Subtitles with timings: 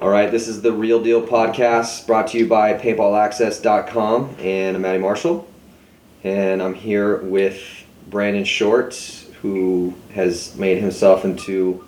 [0.00, 4.82] All right, this is the Real Deal podcast brought to you by paintballaccess.com and I'm
[4.82, 5.48] Matty Marshall.
[6.22, 7.60] And I'm here with
[8.08, 8.94] Brandon Short,
[9.42, 11.84] who has made himself into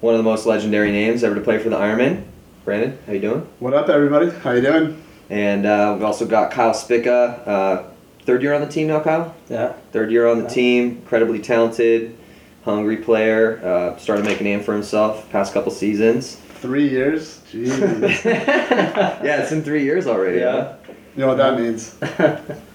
[0.00, 2.24] one of the most legendary names ever to play for the Ironmen.
[2.64, 3.48] Brandon, how you doing?
[3.58, 4.30] What up, everybody?
[4.30, 5.02] How you doing?
[5.30, 7.82] And uh, we've also got Kyle Spicka, uh,
[8.22, 9.34] third year on the team now, Kyle?
[9.48, 9.72] Yeah.
[9.92, 10.50] Third year on the Yeah.
[10.50, 12.16] team, incredibly talented,
[12.64, 16.38] hungry player, uh, started to make a name for himself past couple seasons.
[16.60, 17.40] Three years?
[17.52, 18.24] Jeez.
[18.24, 20.38] yeah, it's in three years already.
[20.38, 20.76] Yeah.
[20.88, 21.96] you know what that means?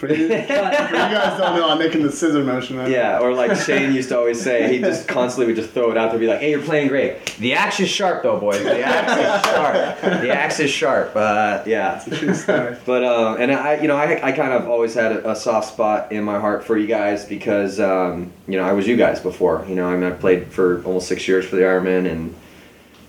[0.00, 2.76] For you, for you guys don't know, I'm making the scissor motion.
[2.76, 2.84] Huh?
[2.84, 2.90] Man.
[2.90, 5.98] Yeah, or like Shane used to always say, he just constantly would just throw it
[5.98, 7.36] out there, be like, "Hey, you're playing great.
[7.36, 8.62] The axe is sharp, though, boys.
[8.62, 10.22] The axe is sharp.
[10.22, 11.96] The axe is sharp." Uh, yeah.
[11.96, 12.76] It's a true story.
[12.86, 15.68] But um, and I, you know, I, I kind of always had a, a soft
[15.68, 19.20] spot in my heart for you guys because um, you know I was you guys
[19.20, 19.66] before.
[19.68, 22.34] You know, I mean, I played for almost six years for the Ironmen, and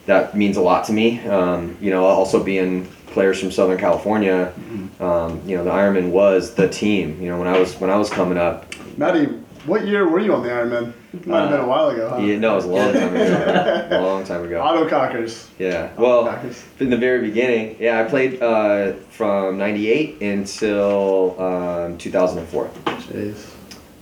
[0.05, 1.19] that means a lot to me.
[1.27, 4.53] Um, you know, also being players from Southern California,
[4.99, 7.21] um, you know, the Ironmen was the team.
[7.21, 9.25] You know, when I was when I was coming up, Matty,
[9.65, 10.93] what year were you on the Ironmen?
[11.13, 12.17] It might have been a while ago, huh?
[12.19, 13.87] yeah, no, it was a long time ago.
[13.91, 14.61] a long time ago.
[14.61, 15.49] Auto cockers.
[15.59, 15.91] Yeah.
[15.97, 16.63] Auto Well, cockers.
[16.79, 22.69] in the very beginning, yeah, I played uh, from '98 until um, 2004.
[22.85, 23.53] Jeez.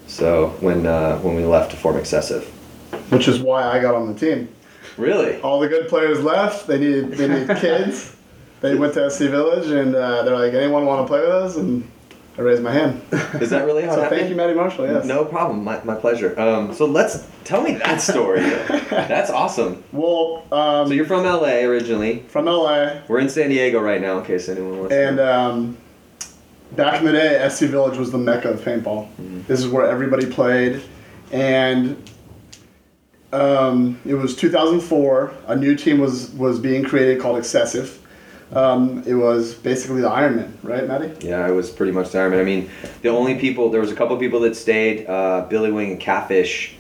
[0.08, 2.46] So when uh, when we left to form excessive.
[3.10, 4.50] Which is why I got on the team.
[5.00, 5.40] Really?
[5.42, 6.68] All the good players left.
[6.68, 8.16] They needed they needed kids.
[8.62, 11.56] They went to SC Village and uh, they're like, anyone want to play with us?
[11.56, 11.90] And
[12.38, 13.02] I raised my hand.
[13.42, 14.20] Is that really how so it happened?
[14.20, 14.86] thank you, Matty Marshall.
[14.86, 15.06] Yes.
[15.06, 15.64] No problem.
[15.64, 16.38] My, my pleasure.
[16.40, 18.42] Um, so let's tell me that story.
[18.90, 19.82] That's awesome.
[19.94, 22.20] Well, um, So you're from LA originally.
[22.28, 24.94] from LA, We're in San Diego right now, in case anyone wants.
[24.94, 25.08] To.
[25.08, 25.78] And um,
[26.74, 29.08] back in the day, SC Village was the mecca of paintball.
[29.14, 29.42] Mm-hmm.
[29.48, 30.82] This is where everybody played,
[31.32, 31.96] and
[33.32, 35.34] um, it was 2004.
[35.48, 37.96] A new team was was being created called Excessive.
[38.52, 41.28] Um, it was basically the Ironmen, right, Matty?
[41.28, 42.42] Yeah, it was pretty much the Ironmen.
[42.42, 42.70] I mean,
[43.04, 45.06] the only people there was a couple people that stayed.
[45.08, 46.76] Uh, Billy Wing and Catfish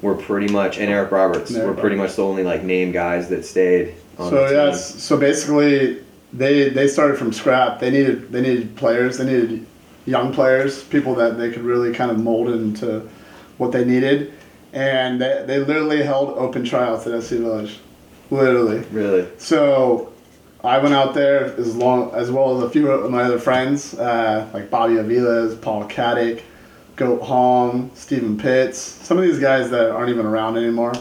[0.00, 2.92] were pretty much, and Eric Roberts And Eric were pretty much the only like name
[2.92, 3.94] guys that stayed.
[4.18, 6.02] On So yes, so basically
[6.32, 7.80] they they started from scrap.
[7.80, 9.18] They needed they needed players.
[9.18, 9.66] They needed
[10.06, 13.06] young players, people that they could really kind of mold into
[13.58, 14.32] what they needed,
[14.72, 17.78] and they, they literally held open tryouts at SC Village,
[18.30, 18.80] literally.
[18.92, 19.26] Really.
[19.38, 20.12] So
[20.64, 23.94] I went out there as long as well as a few of my other friends,
[23.94, 26.42] uh, like Bobby Aviles, Paul Caddick,
[26.96, 28.78] Goat Hong, Stephen Pitts.
[28.78, 30.92] Some of these guys that aren't even around anymore.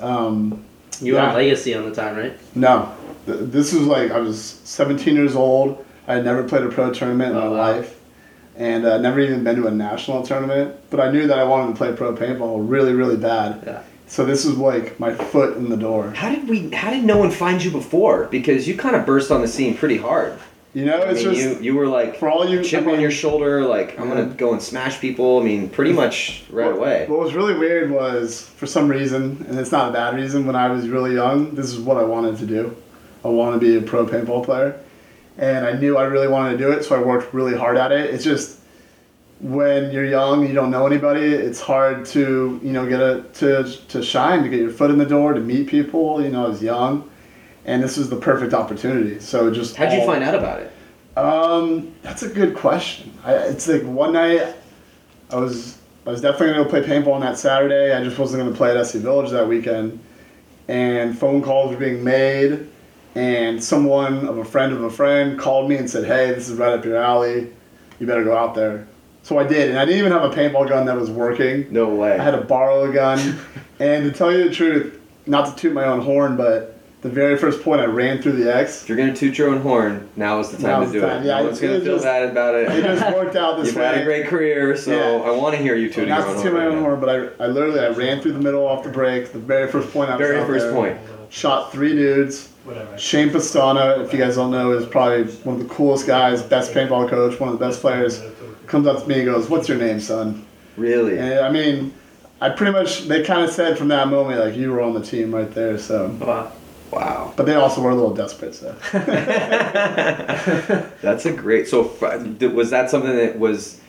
[0.00, 0.64] Um,
[1.00, 1.28] You were Yeah.
[1.30, 2.36] on Legacy on the time, right?
[2.54, 2.88] no,
[3.26, 5.84] this was like I was 17 years old.
[6.06, 7.56] I had never played a pro tournament in Oh, my wow.
[7.56, 7.97] life,
[8.58, 10.76] and uh, never even been to a national tournament.
[10.90, 13.62] But I knew that I wanted to play pro paintball really, really bad.
[13.64, 13.82] Yeah.
[14.08, 16.10] So this was like my foot in the door.
[16.10, 16.70] How did we?
[16.70, 18.24] How did no one find you before?
[18.26, 20.38] Because you kind of burst on the scene pretty hard.
[20.74, 22.86] You know, I it's mean, just you you were like for all you chip I
[22.86, 25.40] mean, on your shoulder, like I'm gonna go and smash people.
[25.40, 27.06] I mean, pretty much right what, away.
[27.06, 30.46] What was really weird was for some reason, and it's not a bad reason.
[30.46, 32.76] When I was really young, this is what I wanted to do.
[33.24, 34.80] I want to be a pro paintball player,
[35.38, 37.92] and I knew I really wanted to do it, so I worked really hard at
[37.92, 38.12] it.
[38.12, 38.58] It's just
[39.40, 41.22] when you're young, you don't know anybody.
[41.24, 44.98] It's hard to you know get a to to shine, to get your foot in
[44.98, 46.22] the door, to meet people.
[46.22, 47.08] You know, I was young,
[47.64, 49.20] and this was the perfect opportunity.
[49.20, 50.72] So just How'd you find out about it?
[51.16, 53.12] um, that's a good question.
[53.24, 54.54] I, it's like one night,
[55.30, 57.92] I was I was definitely gonna go play paintball on that Saturday.
[57.92, 60.00] I just wasn't gonna play at SC Village that weekend,
[60.66, 62.68] and phone calls were being made,
[63.18, 66.56] and someone of a friend of a friend called me and said, "Hey, this is
[66.56, 67.48] right up your alley.
[67.98, 68.86] You better go out there."
[69.24, 71.66] So I did, and I didn't even have a paintball gun that was working.
[71.70, 72.12] No way.
[72.18, 73.18] I had to borrow a gun,
[73.80, 77.36] and to tell you the truth, not to toot my own horn, but the very
[77.36, 78.82] first point I ran through the X.
[78.82, 81.22] if you're gonna toot your own horn, now is the time to do time.
[81.22, 81.26] it.
[81.26, 82.68] Yeah, no one's gonna feel just- bad about it.
[82.70, 83.84] It just worked out this You've way.
[83.84, 85.28] had a great career, so Yeah.
[85.28, 87.00] I want to hear you tooting your Not own to toot my own right horn,
[87.00, 87.08] but
[87.40, 89.32] I, I literally I ran through the middle off the break.
[89.32, 90.96] The very first point I was Very first there, point.
[91.30, 92.47] Shot three dudes.
[92.98, 96.72] Shane Pestana, if you guys don't know, is probably one of the coolest guys, best
[96.72, 98.20] paintball coach, one of the best players.
[98.66, 100.44] Comes up to me and goes, "What's your name, son?"
[100.76, 101.18] Really?
[101.18, 101.92] And I mean,
[102.40, 105.00] I pretty much they kind of said from that moment like you were on the
[105.00, 105.78] team right there.
[105.78, 106.52] So, Wow.
[106.90, 107.32] Wow.
[107.36, 108.54] but they also were a little desperate.
[108.54, 108.74] So.
[111.02, 111.68] That's a great.
[111.68, 111.82] So
[112.52, 113.80] was that something that was?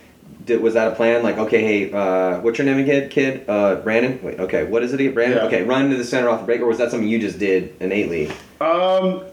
[0.45, 1.21] Did, was that a plan?
[1.23, 3.47] Like, okay, hey, uh, what's your name again, kid?
[3.47, 4.19] Uh, Brandon.
[4.23, 5.13] Wait, okay, what is it again?
[5.13, 5.37] Brandon.
[5.39, 5.45] Yeah.
[5.45, 7.75] Okay, run to the center off the break, or was that something you just did
[7.79, 8.31] innately?
[8.59, 9.23] Um,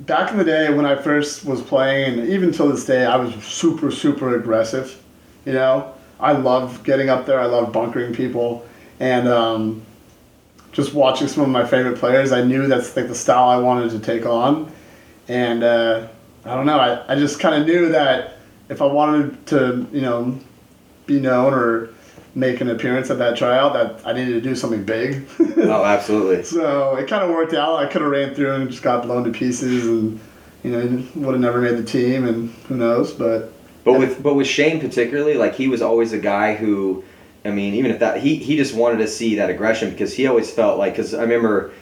[0.00, 3.16] back in the day when I first was playing, and even till this day, I
[3.16, 5.02] was super, super aggressive.
[5.44, 7.40] You know, I love getting up there.
[7.40, 8.66] I love bunkering people,
[9.00, 9.82] and um,
[10.72, 13.90] just watching some of my favorite players, I knew that's like the style I wanted
[13.90, 14.70] to take on,
[15.28, 16.06] and uh,
[16.44, 16.78] I don't know.
[16.78, 18.39] I, I just kind of knew that
[18.70, 20.38] if I wanted to, you know,
[21.06, 21.90] be known or
[22.34, 25.26] make an appearance at that tryout, that I needed to do something big.
[25.58, 26.42] Oh, absolutely.
[26.44, 27.76] So it kind of worked out.
[27.76, 30.20] I could have ran through and just got blown to pieces, and
[30.62, 33.12] you know, would have never made the team, and who knows.
[33.12, 33.52] But
[33.84, 37.04] But with but with Shane particularly, like he was always a guy who,
[37.44, 40.26] I mean, even if that he he just wanted to see that aggression because he
[40.26, 41.72] always felt like because I remember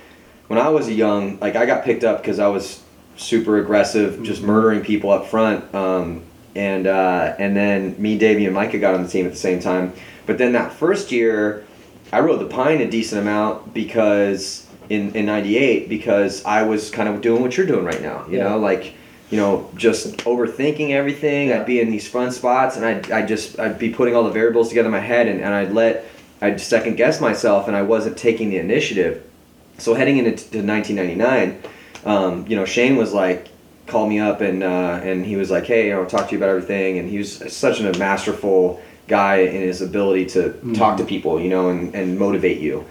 [0.48, 2.82] when I was a young, like I got picked up because I was
[3.16, 6.22] super aggressive, just murdering people up front, um,
[6.58, 9.60] and uh, and then me, Davey, and Micah got on the team at the same
[9.60, 9.92] time.
[10.26, 11.64] But then that first year,
[12.12, 17.08] I rode the pine a decent amount because in in '98 because I was kind
[17.08, 18.26] of doing what you're doing right now.
[18.28, 18.48] You Yeah.
[18.48, 18.94] know, like
[19.30, 21.48] you know, just overthinking everything.
[21.48, 21.60] Yeah.
[21.60, 24.30] I'd be in these fun spots, and I'd, I'd just I'd be putting all the
[24.30, 26.06] variables together in my head, and, and I'd let
[26.42, 29.22] I'd second guess myself, and I wasn't taking the initiative.
[29.78, 31.62] So heading into 1999,
[32.04, 33.46] um, you know, Shane was like,
[33.88, 36.32] called me up, and uh, and he was like, hey, I want to talk to
[36.32, 40.98] you about everything, and he was such a masterful guy in his ability to talk
[40.98, 42.84] to people, you know, and, and motivate you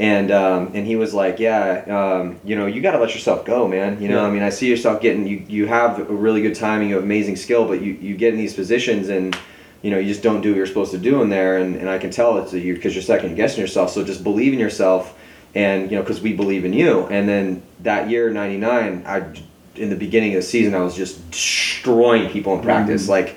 [0.00, 3.44] and um, and he was like, yeah, um, you know, you got to let yourself
[3.44, 4.00] go, man.
[4.00, 4.28] You know, Yeah.
[4.28, 5.44] I mean, I see yourself getting you.
[5.46, 8.38] You have a really good timing, you have amazing skill, but you, you get in
[8.38, 9.36] these positions and
[9.82, 11.90] you know you just don't do what you're supposed to do in there, and, and
[11.90, 13.90] I can tell it's you because you're second guessing yourself.
[13.90, 15.18] So just believe in yourself,
[15.54, 17.06] and you know, because we believe in you.
[17.08, 19.42] And then that year '99, I
[19.76, 22.68] in the beginning of the season, I was just destroying people in mm-hmm.
[22.68, 23.36] practice, like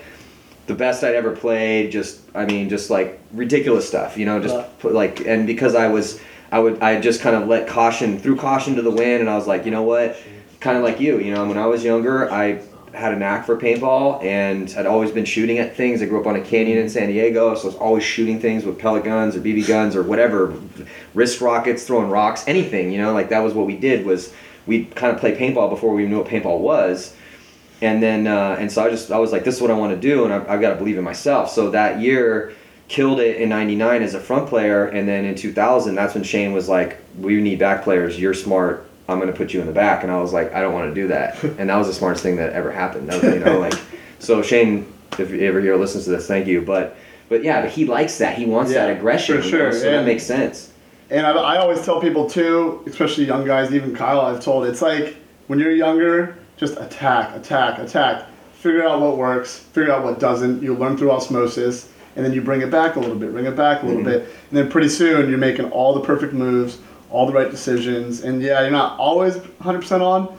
[0.67, 1.91] the best I'd ever played.
[1.91, 4.65] Just, I mean, just like ridiculous stuff, you know, just Yeah.
[4.79, 6.19] put like, and because I was,
[6.51, 9.35] I would, I just kind of let caution, threw caution to the wind, and I
[9.35, 10.17] was like, you know what,
[10.59, 12.61] kind of like you, you know, when I was younger, I
[12.93, 16.01] had a knack for paintball, and I'd always been shooting at things.
[16.03, 18.65] I grew up on a canyon in San Diego, so I was always shooting things
[18.65, 20.53] with pellet guns or BB guns or whatever,
[21.15, 24.31] wrist rockets, throwing rocks, anything, you know, like that was what we did was
[24.65, 27.15] we'd kind of play paintball before we knew what paintball was
[27.81, 29.93] and then uh, and so I just I was like, this is what I want
[29.93, 31.49] to do, and I've, I've got to believe in myself.
[31.49, 32.53] So that year,
[32.87, 36.53] killed it in '99 as a front player, and then in 2000, that's when Shane
[36.53, 38.17] was like, we need back players.
[38.17, 38.87] You're smart.
[39.09, 41.01] I'm gonna put you in the back, and I was like, I don't want to
[41.01, 43.09] do that, and that was the smartest thing that ever happened.
[43.09, 43.77] That was, you know, like,
[44.19, 44.87] so Shane,
[45.19, 46.61] if you ever here listens to this, thank you.
[46.61, 46.95] But
[47.27, 48.37] but yeah, but he likes that.
[48.37, 49.41] He wants Yeah, that aggression.
[49.41, 50.71] for you know, sure, So that makes sense.
[51.13, 54.81] And I, I always tell people too, especially young guys, even Kyle, I've told it's
[54.81, 55.15] like
[55.45, 58.25] when you're younger, just attack, attack, attack.
[58.53, 60.63] Figure out what works, figure out what doesn't.
[60.63, 63.55] You learn through osmosis, and then you bring it back a little bit, bring it
[63.55, 64.05] back a little Mhm.
[64.05, 66.79] bit, and then pretty soon you're making all the perfect moves,
[67.11, 68.23] all the right decisions.
[68.23, 70.29] And yeah, you're not always 100% on,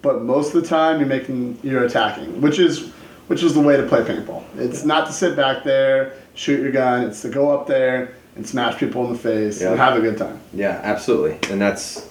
[0.00, 2.88] but most of the time you're making, you're attacking, which is
[3.28, 4.42] which is the way to play paintball.
[4.58, 7.02] It's not to sit back there, shoot your gun.
[7.04, 9.70] It's to go up there and smash people in the face Yeah.
[9.70, 10.40] and have a good time.
[10.54, 12.08] Yeah, absolutely, and that's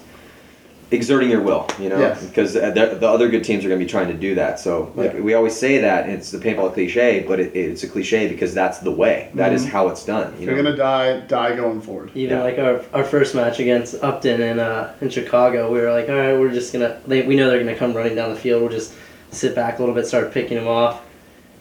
[0.90, 2.22] exerting your will, you know, Yes.
[2.22, 2.60] because the,
[3.00, 4.60] the other good teams are going to be trying to do that.
[4.60, 5.20] So, like Yeah.
[5.20, 8.80] we always say that it's the paintball cliche, but it, it's a cliche because that's
[8.80, 9.30] the way.
[9.34, 9.70] That is Mhm.
[9.70, 10.34] how it's done.
[10.34, 12.10] If You you're gonna die, die going forward.
[12.14, 12.42] Even Yeah.
[12.44, 16.14] like our, our first match against Upton in uh, in Chicago, we were like, all
[16.14, 16.98] right, we're just gonna.
[17.06, 18.60] We know they're gonna come running down the field.
[18.60, 18.92] We'll just
[19.30, 21.00] sit back a little bit, start picking them off.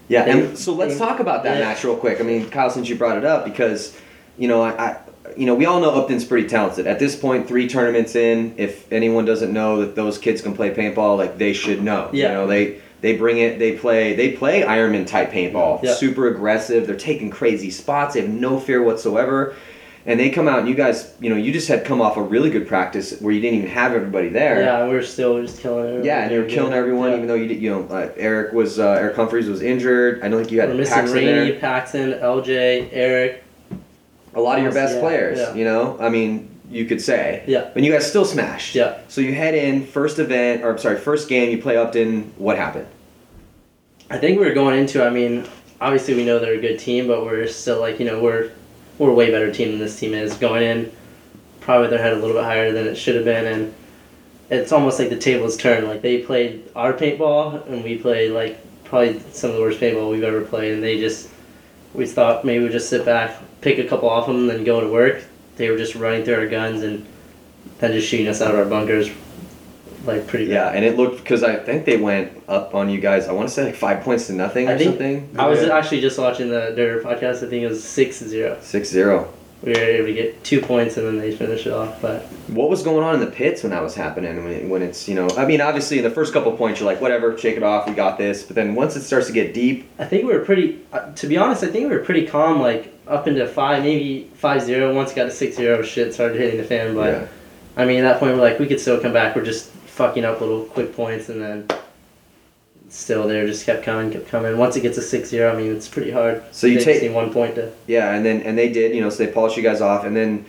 [0.09, 1.67] Yeah, They- and so let's they- talk about that yeah.
[1.69, 2.19] match real quick.
[2.19, 3.93] I mean, Kyle, since you brought it up, because
[4.37, 4.97] you know, I, I,
[5.37, 6.87] you know, we all know Upton's pretty talented.
[6.87, 10.73] At this point, three tournaments in, if anyone doesn't know that those kids can play
[10.73, 12.09] paintball, like they should know.
[12.11, 12.27] Yeah.
[12.29, 13.57] You know, they they bring it.
[13.59, 14.13] They play.
[14.15, 15.83] They play Ironmen type paintball.
[15.83, 15.93] Yeah.
[15.93, 16.85] Super aggressive.
[16.88, 18.13] They're taking crazy spots.
[18.15, 19.55] They have no fear whatsoever.
[20.03, 22.23] And they come out, and you guys, you know, you just had come off a
[22.23, 24.59] really good practice where you didn't even have everybody there.
[24.63, 26.03] Yeah, we were still just killing everyone.
[26.05, 27.15] Yeah, and you were killing everyone, Yeah.
[27.17, 27.61] even though you did.
[27.61, 30.23] You know, uh, Eric was uh, Eric Humphreys was injured.
[30.23, 31.41] I don't think you had We're missing Paxton there.
[31.43, 33.43] Rainey, Paxton, LJ, Eric.
[34.33, 35.38] A lot of your best Yeah, players.
[35.39, 35.53] yeah.
[35.53, 37.43] You know, I mean, you could say.
[37.47, 37.69] Yeah.
[37.75, 38.75] And you guys still smashed.
[38.75, 39.00] Yeah.
[39.09, 41.50] So you head in first event, or I'm sorry, first game.
[41.51, 42.31] You play Upton.
[42.38, 42.88] What happened?
[44.09, 45.03] I think we were going into.
[45.03, 45.45] I mean,
[45.79, 48.51] obviously we know they're a good team, but we're still like you know we're
[48.97, 50.33] we're a way better team than this team is.
[50.35, 50.91] Going in,
[51.59, 53.73] probably with their head a little bit higher than it should have been, and
[54.50, 55.88] it's almost like the tables turned.
[55.88, 60.11] Like they played our paintball, and we played like probably some of the worst paintball
[60.11, 61.29] we've ever played, and they just
[61.93, 64.79] we thought maybe we'd just sit back, pick a couple off them, and then go
[64.81, 65.24] to work.
[65.57, 67.05] They were just running through our guns and
[67.79, 69.10] then just shooting us out of our bunkers,
[70.05, 70.75] like pretty Yeah, bad.
[70.77, 73.27] and it looked because I think they went up on you guys.
[73.27, 75.29] I want to say like five points to nothing I or think- something.
[75.38, 75.77] I was Yeah.
[75.77, 77.38] actually just watching the Dirt podcast.
[77.45, 78.57] I think it was 6-0.
[78.62, 79.27] Six zero.
[79.63, 82.01] We were able to get two points and then they finish it off.
[82.01, 84.44] But What was going on in the pits when that was happening?
[84.44, 86.89] When, it, when it's you know, I mean, obviously in the first couple points you're
[86.91, 88.41] like, whatever, shake it off, we got this.
[88.44, 90.80] But then once it starts to get deep, I think we were pretty.
[90.91, 92.60] Uh, to be honest, I think we were pretty calm.
[92.60, 94.96] Like up into five, maybe 5-0.
[94.96, 96.96] Once it got to 6-0, shit started hitting the fan.
[96.96, 97.27] But yeah,
[97.77, 99.36] I mean, at that point, we're like, we could still come back.
[99.36, 101.68] We're just fucking up little quick points, and then
[102.91, 104.57] still there, just kept coming, kept coming.
[104.57, 106.43] Once it gets a 6 0, I mean, it's pretty hard.
[106.51, 107.71] So you They take- one point to.
[107.88, 110.15] Yeah, and then and they did, you know, so they polished you guys off, and
[110.15, 110.45] then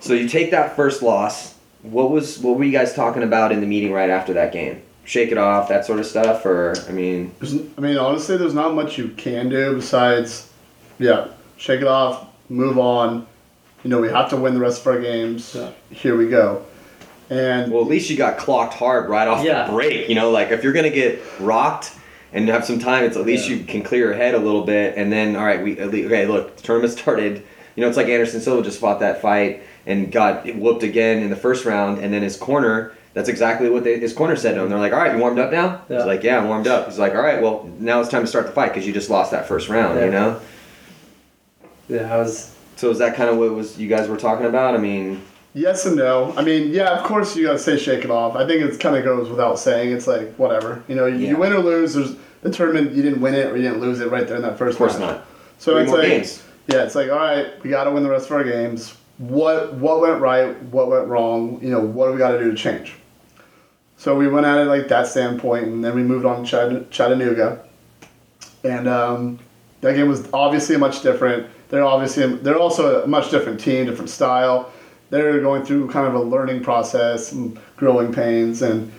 [0.00, 1.54] so you take that first loss.
[1.82, 4.82] What was what were you guys talking about in the meeting right after that game?
[5.04, 8.52] Shake it off, that sort of stuff, or I mean, There's, I mean, honestly, there's
[8.54, 10.50] not much you can do besides,
[10.98, 13.26] yeah, shake it off, move on.
[13.84, 15.54] You know, we have to win the rest of our games.
[15.54, 15.70] Yeah.
[15.90, 16.64] Here we go.
[17.30, 19.66] And well, at least you got clocked hard right off Yeah.
[19.66, 20.08] the break.
[20.08, 21.92] You know, like if you're gonna get rocked
[22.32, 23.56] and have some time, it's at least Yeah.
[23.56, 26.06] you can clear your head a little bit, and then all right, we at least,
[26.06, 27.42] okay, look, the tournament started.
[27.76, 31.30] You know, it's like Anderson Silva just fought that fight and got whooped again in
[31.30, 32.92] the first round, and then his corner.
[33.14, 34.68] That's exactly what they, his corner said to him.
[34.68, 35.96] They're like, "All right, you warmed up now." Yeah.
[35.98, 38.26] He's like, "Yeah, I'm warmed up." He's like, "All right, well, now it's time to
[38.28, 40.36] start the fight because you just lost that first round." You know.
[41.88, 42.54] Yeah, I was.
[42.76, 44.74] So is that kind of what was you guys were talking about?
[44.74, 45.22] I mean,
[45.54, 46.32] yes and no.
[46.36, 48.36] I mean, yeah, of course you gotta say shake it off.
[48.36, 49.92] I think it kind of goes without saying.
[49.92, 50.82] It's like whatever.
[50.88, 51.28] You know, you, Yeah.
[51.30, 51.94] you win or lose.
[51.94, 52.92] There's the tournament.
[52.92, 54.74] You didn't win it or you didn't lose it right there in that first.
[54.74, 55.16] of course round.
[55.16, 55.26] not.
[55.58, 56.42] So Three it's like, games.
[56.68, 58.94] yeah, it's like all right, we got to win the rest of our games.
[59.18, 60.60] What what went right?
[60.64, 61.58] What went wrong?
[61.60, 62.94] You know, what do we got to do to change?
[63.96, 66.90] So we went at it like that standpoint, and then we moved on to Chatt-
[66.92, 67.64] Chattanooga,
[68.62, 69.40] and um,
[69.80, 71.48] that game was obviously much different.
[71.68, 74.70] They're obviously they're also a much different team, different style.
[75.10, 78.92] They're going through kind of a learning process and growing pains, and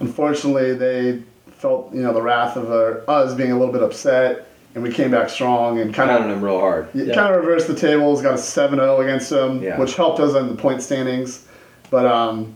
[0.00, 4.46] unfortunately they felt you know the wrath of our, us being a little bit upset,
[4.74, 6.88] and we came back strong and kind of Pounding them real hard.
[6.94, 7.14] Yeah.
[7.14, 9.78] kind of reversed the tables, got a 7-0 against them, Yeah.
[9.78, 11.46] which helped us in the point standings.
[11.90, 12.54] But um,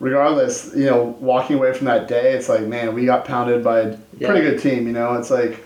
[0.00, 3.80] regardless, you know, walking away from that day, it's like, man, we got pounded by
[3.80, 4.28] a Yeah.
[4.28, 4.86] pretty good team.
[4.86, 5.64] You know, it's like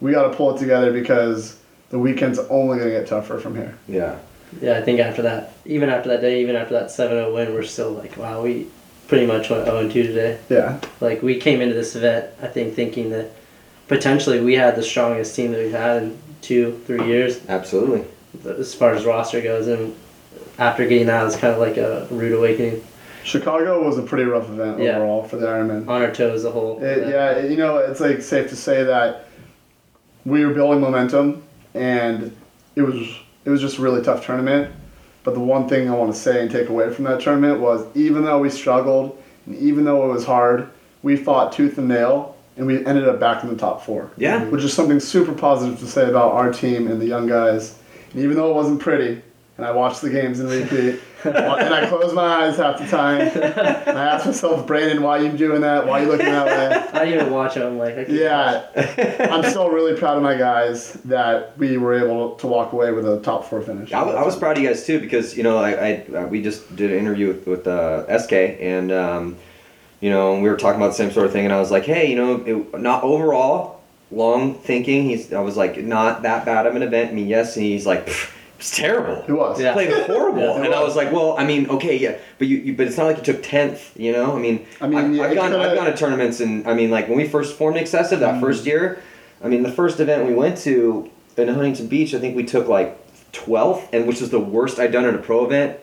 [0.00, 1.56] we got to pull it together because
[1.90, 3.74] the weekend's only going to get tougher from here.
[3.88, 4.16] Yeah.
[4.60, 7.54] Yeah, I think after that, even after that day, even after that 7 0 win,
[7.54, 8.66] we're still like, wow, we
[9.08, 10.38] pretty much went 0 2 today.
[10.48, 13.30] Yeah, Like, we came into this event, I think, thinking that
[13.88, 18.04] potentially we had the strongest team that we've had in two, three years Absolutely.
[18.46, 19.66] as far as roster goes.
[19.68, 19.94] And
[20.58, 22.82] after getting that, it's kind of like a rude awakening.
[23.24, 24.96] Chicago was a pretty rough event Yeah.
[24.96, 25.86] overall for the Ironmen.
[25.88, 26.82] On our toes the whole.
[26.82, 29.26] It, yeah, you know, it's like safe to say that
[30.24, 31.42] we were building momentum,
[31.74, 32.36] and
[32.76, 33.06] it was
[33.44, 34.74] it was just a really tough tournament.
[35.24, 37.86] But the one thing I want to say and take away from that tournament was
[37.94, 40.68] even though we struggled and even though it was hard,
[41.02, 44.10] we fought tooth and nail, and we ended up back in the top four.
[44.16, 44.44] Yeah.
[44.44, 47.78] which is something super positive to say about our team and the young guys.
[48.12, 49.22] And even though it wasn't pretty,
[49.58, 53.20] and I watch the games in repeat, and I close my eyes half the time.
[53.20, 55.86] And I ask myself, Brandon, why are you doing that?
[55.86, 56.88] Why are you looking that way?
[57.00, 57.62] I didn't even watch it.
[57.62, 61.94] I'm like, I can't Yeah, I'm still really proud of my guys that we were
[61.94, 63.92] able to walk away with a top four finish.
[63.92, 66.26] I was, I was proud of you guys too because you know I, I uh,
[66.26, 69.36] we just did an interview with with uh, SK and um,
[70.00, 71.84] you know we were talking about the same sort of thing and I was like
[71.84, 73.80] hey you know it, not overall
[74.10, 77.56] long thinking he's I was like not that bad of an event I mean yes
[77.56, 79.60] and he's like "Pff, it was terrible It was.
[79.60, 79.72] Yeah.
[79.72, 80.64] played horrible Yeah.
[80.64, 83.06] and I was like well I mean okay yeah but you, you but it's not
[83.06, 85.70] like you took tenth you know I mean I mean, I've, yeah, I've gone coulda-
[85.70, 88.40] I've gone to tournaments and I mean like when we first formed Excessive that Mm.
[88.40, 89.00] first year
[89.44, 92.68] I mean the first event we went to in Huntington Beach I think we took
[92.68, 92.98] like
[93.32, 95.78] 12th and which was the worst I'd done at a pro event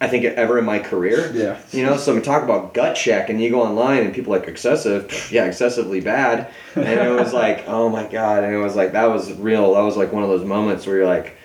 [0.00, 1.56] I think ever in my career Yeah.
[1.70, 4.38] you know so I'm talk about gut check and you go online and people are
[4.40, 8.74] like excessive yeah excessively bad and it was like oh my god and it was
[8.74, 11.36] like that was real that was like one of those moments where you're like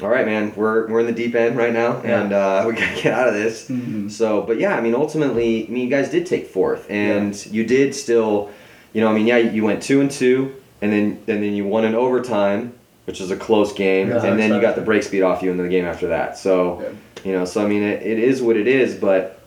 [0.00, 2.22] all right man we're, we're in the deep end right now Yeah.
[2.22, 4.10] and uh, we gotta get out of this Mhm.
[4.10, 7.64] so, but yeah, I mean, ultimately, I mean, you guys did take fourth, and you
[7.64, 8.50] did still,
[8.92, 11.64] you know, I mean, yeah, you went two and two, and then and then you
[11.66, 12.72] won in overtime,
[13.06, 15.50] which is a close game, Yeah, and then you got the break speed off you
[15.50, 16.38] in the game after that.
[16.38, 16.88] So, Yeah.
[17.24, 19.40] you know, so I mean, it, it is what it is, but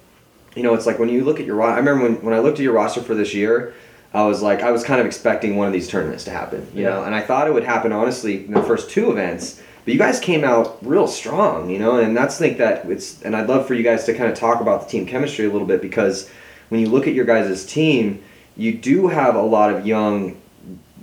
[0.56, 2.40] you know, it's like when you look at your, ro- I remember when when I
[2.40, 3.74] looked at your roster for this year.
[4.14, 6.84] I was like, I was kind of expecting one of these tournaments to happen, you
[6.84, 9.62] know, and I thought it would happen honestly in the first two events.
[9.84, 13.22] But you guys came out real strong, you know, and that's think that it's.
[13.24, 15.52] And I'd love for you guys to kind of talk about the team chemistry a
[15.52, 16.30] little bit because
[16.70, 18.24] when you look at your guys' team,
[18.56, 20.40] you do have a lot of young,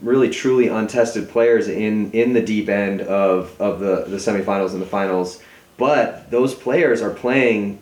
[0.01, 4.81] really truly untested players in in the deep end of of the the semifinals and
[4.81, 5.43] the finals.
[5.77, 7.81] But those players are playing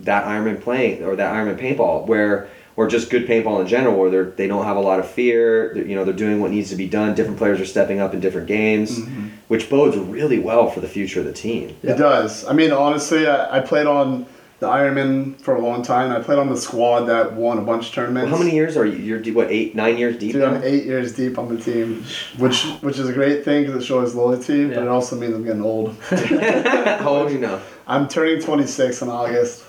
[0.00, 4.08] that Ironmen playing or that Ironmen paintball where or just good paintball in general where
[4.08, 6.76] they're they don't have a lot of fear you know they're doing what needs to
[6.76, 9.27] be done different players are stepping up in different games mm-hmm.
[9.48, 12.44] Which bodes really well for the future of the team It does.
[12.46, 14.26] I mean, honestly, I, I played on
[14.60, 16.10] the Ironmen for a long time.
[16.10, 18.30] I played on the squad that won a bunch of well, tournaments.
[18.30, 20.84] how many years are you you're what eight nine years deep Dude, now I'm eight
[20.84, 22.02] years deep on the team,
[22.38, 25.44] which which is a great thing because it shows loyalty, but it also means I'm
[25.44, 25.94] getting old.
[26.02, 29.64] how old are you now I'm turning 26 in August.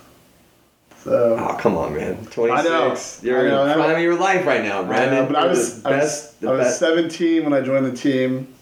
[1.03, 2.25] So Oh come on, man!
[2.25, 2.93] Twenty I know.
[2.95, 3.23] six.
[3.23, 3.95] You're I know, in I the prime know.
[3.95, 5.15] of your life right now, I Brandon.
[5.15, 6.41] know, but I You're was, the I was, best.
[6.41, 6.79] the I was best.
[6.79, 8.53] 17 when I joined the team,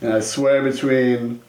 [0.00, 1.40] and I swear between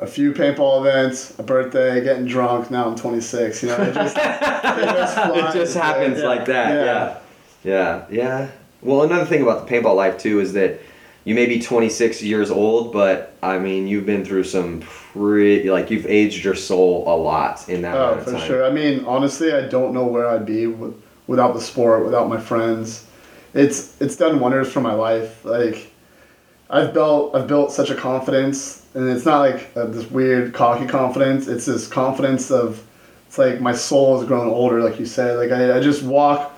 [0.00, 3.62] a few paintball events, a birthday, getting drunk, now I'm 26.
[3.62, 6.26] You know, it just, just it just happens Yeah.
[6.26, 6.70] like that.
[6.74, 7.18] Yeah.
[7.64, 8.04] Yeah.
[8.10, 8.48] yeah,
[8.82, 10.80] Well, another thing about the paintball life too is that
[11.24, 15.88] you may be 26 years old, but I mean you've been through some pretty like
[15.88, 18.46] you've aged your soul a lot in that Oh, for time.
[18.48, 18.64] sure.
[18.64, 20.66] I mean, honestly, I don't know where I'd be
[21.28, 23.06] without the sport, without my friends.
[23.54, 25.44] It's it's done wonders for my life.
[25.44, 25.91] Like,
[26.72, 30.86] I've built I've built such a confidence, and it's not like uh this weird cocky
[30.86, 31.46] confidence.
[31.46, 32.82] It's this confidence of,
[33.26, 35.36] it's like my soul has grown older, like you said.
[35.36, 36.50] Like I, I just walk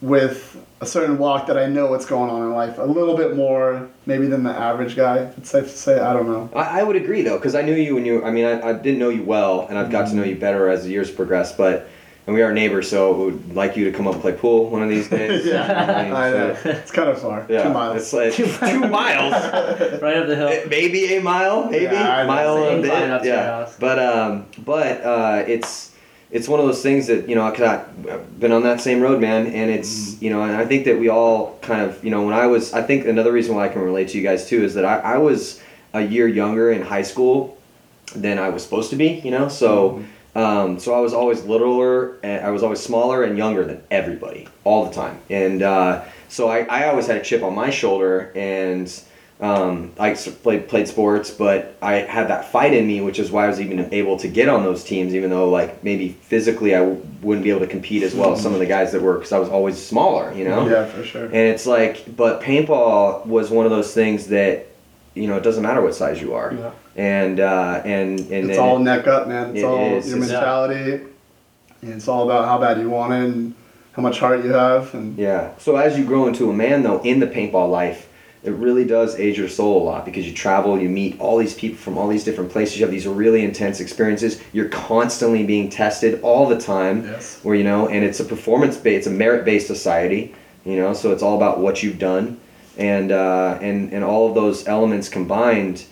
[0.00, 3.36] with a certain walk that I know what's going on in life a little bit
[3.36, 5.18] more maybe than the average guy.
[5.38, 6.00] It's safe to say.
[6.00, 6.50] I don't know.
[6.54, 8.24] I, I would agree though, because I knew you when you.
[8.24, 10.68] I mean, I, I didn't know you well, and I've got to know you better
[10.68, 11.56] as the years progress.
[11.56, 11.88] But
[12.26, 14.70] and we are neighbors, so I would like you to come up and play pool
[14.70, 15.44] one of these days.
[15.46, 15.62] yeah,
[15.98, 16.54] I mean, I know.
[16.62, 17.46] so- It's kind of far.
[17.48, 17.96] Yeah, Two miles.
[18.00, 18.32] It's like
[18.70, 19.32] two, miles.
[20.02, 20.48] right up the hill.
[20.48, 23.10] It- maybe a mile, maybe Yeah, mile and a bit.
[23.10, 23.76] up to yeah, house.
[23.78, 25.92] but um, but uh, it's
[26.30, 29.00] it's one of those things that you know, cause I- I've been on that same
[29.02, 32.10] road, man, and it's you know, and I think that we all kind of you
[32.10, 34.48] know, when I was, I think another reason why I can relate to you guys
[34.48, 35.60] too is that I, I was
[35.92, 37.56] a year younger in high school
[38.16, 40.02] than I was supposed to be, you know, so.
[40.34, 44.48] Um, so I was always littler, and I was always smaller and younger than everybody
[44.64, 48.32] all the time, and uh, so I, I always had a chip on my shoulder,
[48.34, 48.92] and
[49.40, 53.44] um, I played played sports, but I had that fight in me, which is why
[53.44, 56.78] I was even able to get on those teams, even though like maybe physically I
[56.80, 59.14] w- wouldn't be able to compete as well as some of the guys that were,
[59.14, 60.68] because I was always smaller, you know.
[60.68, 61.24] Yeah, for sure.
[61.26, 64.66] And it's like, but paintball was one of those things that,
[65.14, 66.70] you know, it doesn't matter what size you are, Yeah.
[66.96, 69.50] and uh, and and It's then all neck up, man.
[69.50, 70.08] It's It all is.
[70.08, 71.00] your It's- mentality.
[71.82, 73.54] And it's all about how bad you want it and
[73.92, 74.94] how much heart you have.
[74.94, 75.48] And Yeah.
[75.58, 78.08] So as you grow into a man, though, in the paintball life,
[78.42, 81.52] it really does age your soul a lot because you travel, you meet all these
[81.54, 82.78] people from all these different places.
[82.78, 84.40] You have these really intense experiences.
[84.54, 87.04] You're constantly being tested all the time.
[87.06, 87.38] yes.
[87.42, 90.34] Where you know, and it's a performance based, it's a merit based society.
[90.64, 92.38] You know, so it's all about what you've done,
[92.76, 95.84] and uh, and and all of those elements combined.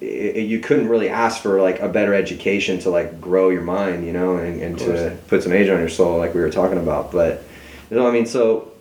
[0.00, 3.62] i i you couldn't really ask for like a better education to like grow your
[3.62, 6.50] mind, you know, and, and to put some age on your soul, like we were
[6.50, 7.12] talking about.
[7.12, 7.44] But
[7.90, 8.72] you know, I mean, so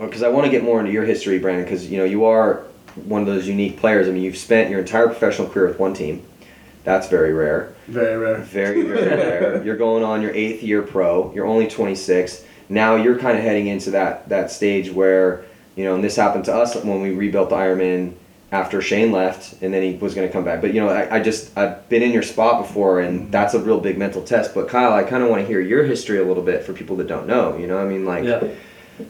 [0.00, 2.64] because I want to get more into your history, Brandon, because you know you are
[3.04, 4.08] one of those unique players.
[4.08, 6.24] I mean, you've spent your entire professional career with one team.
[6.84, 7.74] That's very rare.
[7.86, 8.38] Very rare.
[8.38, 9.62] Very, very rare.
[9.66, 11.32] You're going on your eighth year pro.
[11.34, 12.44] You're only 26.
[12.70, 15.44] Now you're kind of heading into that that stage where
[15.78, 18.14] you know, and this happened to us when we rebuilt the Ironmen
[18.50, 20.60] after Shane left, and then he was going to come back.
[20.60, 23.60] But you know, I, I just I've been in your spot before, and that's a
[23.60, 24.54] real big mental test.
[24.54, 26.96] But Kyle, I kind of want to hear your history a little bit for people
[26.96, 27.56] that don't know.
[27.56, 28.24] You know, I mean, like.
[28.24, 28.48] Yeah.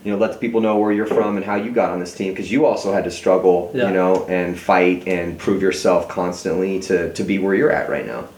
[0.04, 2.14] You know, let the people know where you're from and how you got on this
[2.14, 3.88] team because you also had to struggle, Yeah.
[3.88, 8.06] you know, and fight and prove yourself constantly to, to be where you're at right
[8.06, 8.28] now.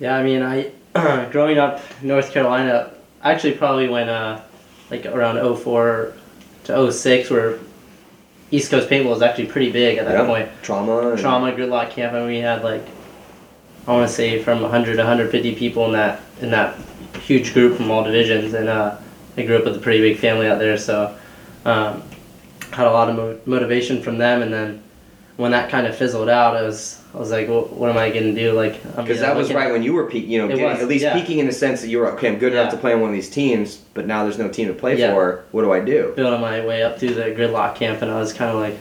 [0.00, 0.70] Yeah, I mean, I
[1.30, 2.90] growing up North Carolina,
[3.22, 4.42] actually probably when uh,
[4.90, 6.14] like around 04
[6.64, 7.58] to 06, where
[8.50, 10.26] East Coast paintball was actually pretty big at that Yeah.
[10.26, 10.48] point.
[10.62, 11.16] Trauma.
[11.16, 12.82] Trauma gridlock camp, and we had like
[13.86, 16.74] I want to say from 100 to 150 people in that in that
[17.26, 18.92] huge group from all divisions, and uh,
[19.36, 21.14] I grew up with a pretty big family out there, so
[21.64, 22.02] um,
[22.70, 24.80] had a lot of mo- motivation from them, and then.
[25.36, 28.10] When that kind of fizzled out, I was I was like, well, what am I
[28.10, 28.52] gonna do?
[28.52, 31.02] Like, Because that was right when you were peak, you know, getting, was, at least
[31.04, 31.12] yeah.
[31.12, 32.28] peaking in the sense that you were okay.
[32.28, 34.68] I'm good enough to play on one of these teams, but now there's no team
[34.68, 35.12] to play Yeah.
[35.12, 35.44] for.
[35.52, 36.12] What do I do?
[36.16, 38.78] building my way up through the gridlock camp, and I was kind of like,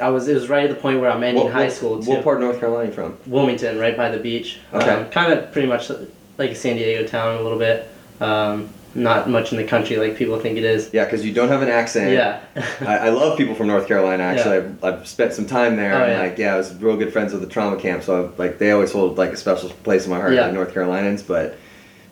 [0.00, 2.02] I was it was right at the point where I'm ending What, high what- school
[2.02, 2.10] too.
[2.10, 3.16] What part of North Carolina are you from?
[3.26, 4.58] Wilmington, right by the beach.
[4.74, 4.90] Okay.
[4.90, 5.90] Um, kind of pretty much
[6.36, 7.88] like a San Diego town a little bit.
[8.20, 10.90] Um, not much in the country like people think it is.
[10.92, 12.12] Yeah, because you don't have an accent.
[12.12, 12.40] Yeah.
[12.80, 14.22] I, I love people from North Carolina.
[14.24, 16.20] Actually, I've, I've spent some time there, Oh, and yeah.
[16.20, 18.02] like, yeah, I was real good friends with the trauma camp.
[18.02, 20.42] So, I've, like, they always hold like a special place in my heart, Yeah.
[20.46, 21.22] like North Carolinians.
[21.22, 21.56] But,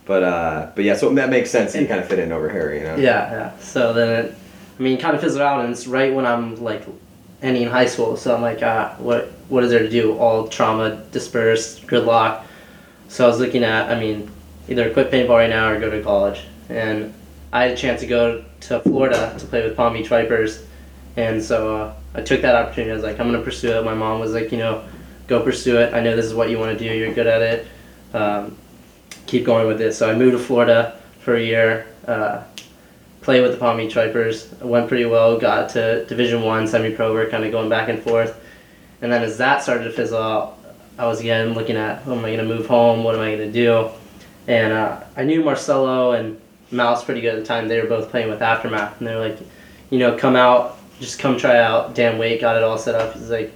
[0.06, 1.72] but, uh, but yeah, so that makes sense.
[1.72, 2.96] that You kind of fit in over here, you know.
[2.96, 3.58] yeah, yeah.
[3.58, 4.34] So then it,
[4.78, 6.82] I mean, kind of fizzled out, and it's right when I'm like
[7.42, 8.16] ending high school.
[8.16, 10.16] So I'm like, ah, what what is there to do?
[10.18, 12.42] All trauma dispersed, gridlock.
[13.08, 14.30] So I was looking at, I mean,
[14.68, 16.40] either quit paintball right now or go to college.
[16.68, 17.14] And
[17.52, 20.64] I had a chance to go to Florida to play with Palm Beach Vipers.
[21.16, 22.90] And so uh, I took that opportunity.
[22.90, 23.84] I was like, I'm to pursue it.
[23.84, 24.84] My mom was like, you know,
[25.26, 25.94] go pursue it.
[25.94, 26.92] I know this is what you want to do.
[26.94, 27.66] You're good at it.
[28.12, 28.56] Um,
[29.26, 29.92] keep going with it.
[29.92, 31.86] So I moved to Florida for a year.
[32.06, 32.42] Uh,
[33.22, 34.52] played with the Palm Beach Vipers.
[34.60, 35.38] Went pretty well.
[35.38, 37.12] Got to Division One, semi-pro.
[37.12, 38.40] We're kind of going back and forth.
[39.02, 40.58] And then as that started to fizzle out,
[40.98, 43.04] I was again looking at, oh, am I going to move home?
[43.04, 43.90] What am I to do?
[44.46, 47.68] And uh, I knew Marcelo and Mal's pretty good at the time.
[47.68, 49.38] They were both playing with Aftermath, and they're like,
[49.90, 51.94] you know, come out, just come try out.
[51.94, 53.14] Dan Wait got it all set up.
[53.14, 53.52] He's like,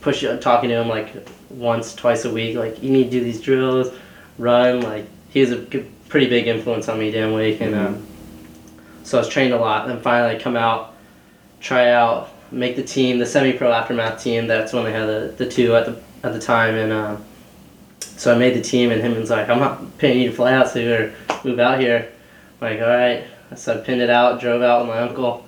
[0.00, 2.56] push talking to him like once, twice a week.
[2.56, 3.92] Like, you need to do these drills,
[4.38, 4.80] run.
[4.80, 8.06] Like, he was a good, pretty big influence on me, Dan Wake, and um,
[9.02, 9.86] so I was trained a lot.
[9.86, 10.94] Then finally, I come out,
[11.60, 14.46] try out, make the team, the semi-pro aftermath team.
[14.46, 17.16] That's when they had the, the two at the at the time, and uh,
[18.00, 18.90] so I made the team.
[18.90, 21.58] And him was like, "I'm not paying you to fly out, so you better move
[21.58, 22.10] out here."
[22.60, 23.24] Like, all right.
[23.56, 25.46] So I pinned it out, drove out with my uncle.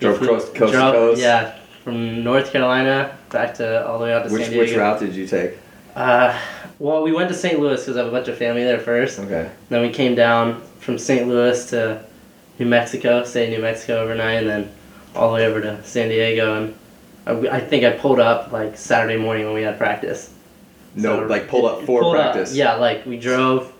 [0.00, 1.20] Drove flew- coast- coast to coast?
[1.20, 4.66] Yeah, from North Carolina back to all the way out to Which San Diego.
[4.66, 5.52] which route did you take?
[5.96, 6.38] Uh,
[6.78, 7.58] well, we went to St.
[7.58, 9.18] Louis because I have a bunch of family there first.
[9.18, 9.50] Okay.
[9.68, 11.26] Then we came down from St.
[11.26, 12.00] Louis to
[12.58, 14.70] New Mexico, stayed in New Mexico overnight, and then
[15.16, 16.54] all the way over to San Diego.
[16.62, 16.74] And
[17.26, 20.32] I, I think I pulled up like Saturday morning when we had practice.
[20.94, 22.54] No, So, like pulled up for pulled up, practice.
[22.54, 23.72] yeah, like we drove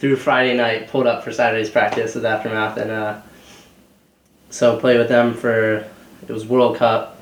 [0.00, 3.20] through Friday night, pulled up for Saturday's practice with Aftermath, and uh,
[4.50, 5.86] so played with them for
[6.26, 7.20] it was World Cup,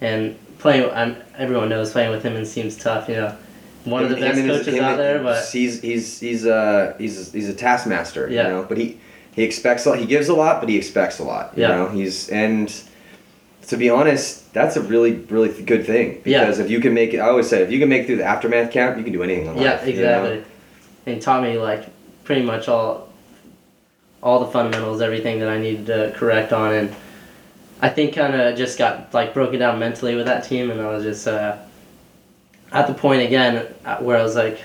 [0.00, 0.88] and playing.
[0.90, 3.08] I'm, everyone knows playing with him and seems tough.
[3.08, 3.36] You know,
[3.84, 7.32] one of the best his- coaches him out there, but he's he's he's uh he's
[7.32, 8.28] he's a taskmaster.
[8.30, 8.42] Yeah.
[8.44, 9.00] You know, but he
[9.34, 9.98] he expects a lot.
[9.98, 11.52] He gives a lot, but he expects a lot.
[11.56, 11.68] You Yeah.
[11.68, 12.72] know, he's and
[13.68, 16.40] to be honest, that's a really really good thing Yeah.
[16.40, 18.16] because if you can make it, I always say if you can make it through
[18.16, 19.62] the aftermath camp, you can do anything in life.
[19.64, 20.24] yeah, you know?
[20.26, 20.44] exactly.
[21.06, 21.86] And Tommy like
[22.28, 23.08] pretty much all
[24.22, 26.94] all the fundamentals, everything that I needed to correct on, and
[27.80, 30.90] I think kind of just got like broken down mentally with that team, and I
[30.90, 31.56] was just uh,
[32.70, 34.60] at the point again uh, where I was like,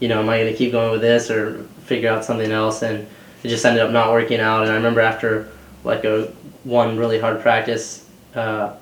[0.00, 2.82] you know, am I going to keep going with this or figure out something else?
[2.82, 3.06] And
[3.44, 4.62] it just ended up not working out.
[4.62, 5.48] And I remember after
[5.84, 6.24] like a
[6.64, 8.74] one really hard practice, uh,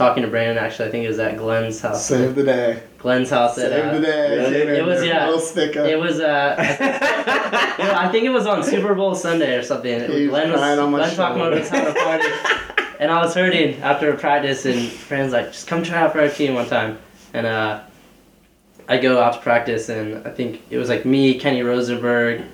[0.00, 0.56] talking to Brandon.
[0.56, 2.06] Actually, I think it was at Glenn's house.
[2.06, 2.82] Save the day.
[2.98, 3.56] Glenn's house.
[3.56, 4.50] Save at, uh, the day.
[4.50, 5.26] Came in It was, yeah.
[5.26, 5.86] Little stick up.
[5.86, 6.56] It was uh,
[7.78, 10.10] you know, I think it was on Super Bowl Sunday or something.
[10.10, 12.28] He was Glenn was, on Glenn talking about us having a party,
[12.98, 16.20] and I was hurting after a practice, and friends like, just come try out for
[16.22, 16.98] our team one time,
[17.34, 17.82] and uh,
[18.88, 22.44] I go out to practice, and I think it was like me, Kenny Rosenberg,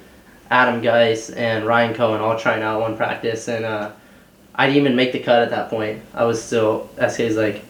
[0.51, 3.93] Adam Geis, and Ryan Cohen all trying out one practice, and uh,
[4.57, 6.03] I didn't even make the cut at that point.
[6.14, 7.62] I was still SK's like,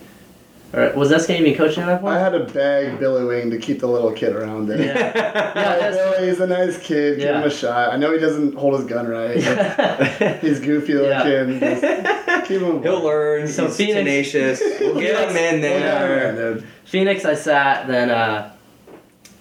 [0.72, 3.81] or was SK even coaching at that I had to beg Billy Wing to keep
[3.81, 4.79] the little kid around there.
[4.85, 5.12] Yeah.
[5.57, 7.16] Yeah, that's- Billy, he's a nice kid.
[7.18, 7.40] Give Yeah.
[7.40, 7.92] him a shot.
[7.92, 9.37] I know he doesn't hold his gun right.
[10.18, 11.61] but He's goofy looking.
[11.61, 12.83] Just keep him.
[12.83, 13.49] He'll learn.
[13.49, 14.61] So he's Phoenix- tenacious.
[14.81, 16.55] We'll get him in Yeah, there.
[16.55, 16.66] dude.
[16.85, 17.87] Phoenix, I sat.
[17.88, 18.53] Then uh,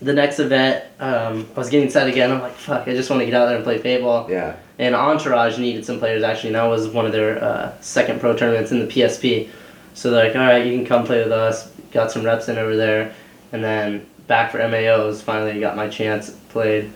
[0.01, 2.31] the next event, um, I was getting set again.
[2.31, 4.29] I'm like, fuck, I just want to get out there and play paintball.
[4.29, 4.55] Yeah.
[4.77, 8.35] And Entourage needed some players actually, and that was one of their uh, second pro
[8.35, 9.49] tournaments in the PSP.
[9.93, 11.71] So they're like, all right, you can come play with us.
[11.91, 13.15] Got some reps in over there,
[13.53, 15.21] and then back for MAOs.
[15.21, 16.31] Finally, got my chance.
[16.49, 16.91] Played.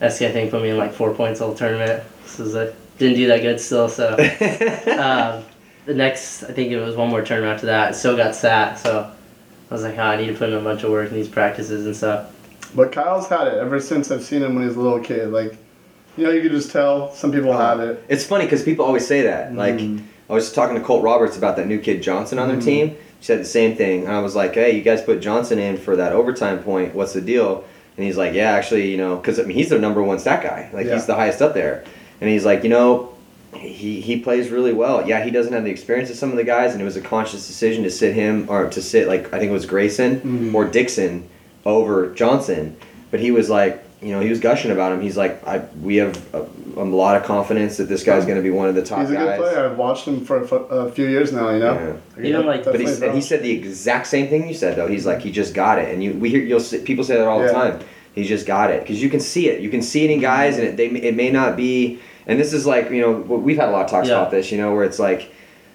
[0.00, 2.02] SK I think put me in like four points the tournament.
[2.24, 3.88] This is a didn't do that good still.
[3.88, 5.44] So um,
[5.86, 7.94] the next, I think it was one more tournament after that.
[7.96, 8.78] Still got sat.
[8.78, 9.12] So
[9.70, 11.28] I was like, oh, I need to put in a bunch of work in these
[11.28, 12.34] practices and stuff.
[12.74, 15.30] But Kyle's had it ever since I've seen him when he was a little kid.
[15.30, 15.56] Like,
[16.18, 18.02] you know, you could just tell some people have it.
[18.08, 19.54] It's funny because people always say that.
[19.54, 20.00] Like, Mm.
[20.28, 22.64] I was talking to Colt Roberts about that new kid Johnson on their Mhm.
[22.64, 22.88] team.
[22.90, 24.04] He said the same thing.
[24.04, 26.94] And I was like, hey, you guys put Johnson in for that overtime point.
[26.94, 27.64] What's the deal?
[27.96, 30.42] And he's like, yeah, actually, you know, because I mean, he's their number one stat
[30.42, 30.68] guy.
[30.72, 30.94] Like, Yeah.
[30.94, 31.82] he's the highest up there.
[32.20, 33.08] And he's like, you know,
[33.56, 35.08] he, he plays really well.
[35.08, 37.00] Yeah, he doesn't have the experience of some of the guys, and it was a
[37.00, 40.54] conscious decision to sit him or to sit like I think it was Grayson Mhm.
[40.54, 41.24] or Dixon
[41.64, 42.76] over Johnson.
[43.10, 45.00] But he was like, you know, he was gushing about him.
[45.00, 46.42] He's like, I we have a,
[46.76, 49.08] a lot of confidence that this guy's going to be one of the top guys.
[49.08, 49.38] He's a guys.
[49.38, 49.68] good player.
[49.70, 51.50] I've watched him for a, a few years now.
[51.50, 52.00] You know.
[52.16, 52.24] Yeah.
[52.24, 54.86] Even, like- But he said, he said the exact same thing you said though.
[54.86, 57.26] He's like he just got it, and you we hear you'll see, people say that
[57.26, 57.80] all the time.
[58.14, 59.60] He just got it because you can see it.
[59.60, 62.00] You can see it in guys, and it, they it may not be.
[62.26, 64.14] And this is like you know we've had a lot of talks Yeah.
[64.18, 64.52] about this.
[64.52, 65.32] You know where it's like,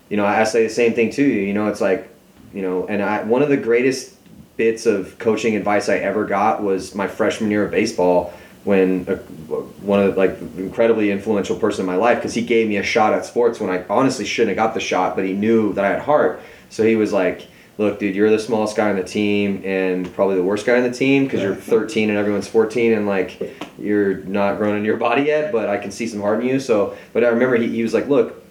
[0.10, 1.42] you know I say the same thing to you.
[1.42, 2.10] You know it's like,
[2.54, 4.13] you know, and I one of the greatest
[4.58, 9.16] bits of coaching advice I ever got was my freshman year of baseball when a,
[9.16, 12.84] one of the, like incredibly influential person in my life because he gave me a
[12.84, 15.84] shot at sports when I honestly shouldn't have got the shot, but he knew that
[15.84, 16.42] I had heart.
[16.70, 20.36] So he was like, "Look, dude, you're the smallest guy on the team and probably
[20.36, 24.16] the worst guy on the team because you're 13 and everyone's 14 and like you're
[24.24, 26.96] not grown in your body yet, but I can see some heart in you." So,
[27.12, 28.42] but I remember he, he was like, "Look,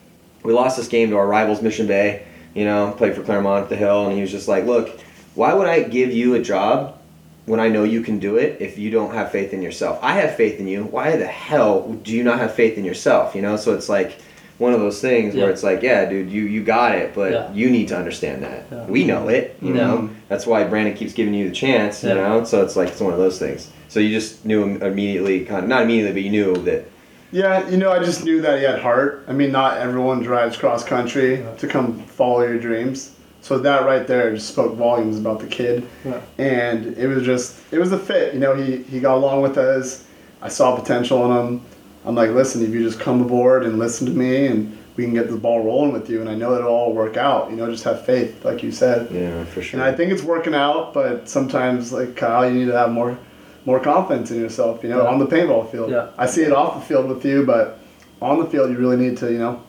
[0.42, 2.26] we lost this game to our rivals, Mission Bay.
[2.54, 5.00] You know, played for Clairemont at the Hill, and he was just like, "Look,
[5.34, 6.98] why would I give you a job
[7.46, 9.98] when I know you can do it if you don't have faith in yourself?
[10.02, 10.84] I have faith in you.
[10.84, 13.34] Why the hell do you not have faith in yourself?
[13.34, 14.18] You know, so it's like
[14.58, 15.44] one of those things Yeah.
[15.44, 17.52] where it's like, yeah, dude, you you got it, but Yeah.
[17.52, 18.64] you need to understand that.
[18.70, 18.84] Yeah.
[18.86, 19.56] We know it.
[19.62, 22.02] You know, that's why Brandon keeps giving you the chance.
[22.02, 22.14] You Yeah.
[22.28, 23.68] know, so it's like it's one of those things.
[23.88, 26.84] So you just knew im- immediately, kind of not immediately, but you knew that
[27.32, 29.24] Yeah, you know, I just knew that he had heart.
[29.26, 33.11] I mean, not everyone drives cross country to come follow your dreams.
[33.42, 35.86] So that right there just spoke volumes about the kid.
[36.04, 36.20] Yeah.
[36.38, 38.34] And it was just, it was a fit.
[38.34, 40.04] You know, he, he got along with us.
[40.40, 41.62] I saw potential in him.
[42.04, 45.12] I'm like, listen, if you just come aboard and listen to me and we can
[45.14, 47.50] get the ball rolling with you, and I know it'll all work out.
[47.50, 49.10] You know, just have faith, like you said.
[49.10, 49.80] Yeah, for sure.
[49.80, 53.16] And I think it's working out, but sometimes, like Kyle, you need to have more,
[53.64, 54.82] more confidence in yourself.
[54.84, 55.08] You know, Yeah.
[55.08, 55.90] on the paintball field.
[55.90, 56.08] Yeah.
[56.18, 57.78] I see it off the field with you, but
[58.20, 59.62] on the field, you really need to, you know,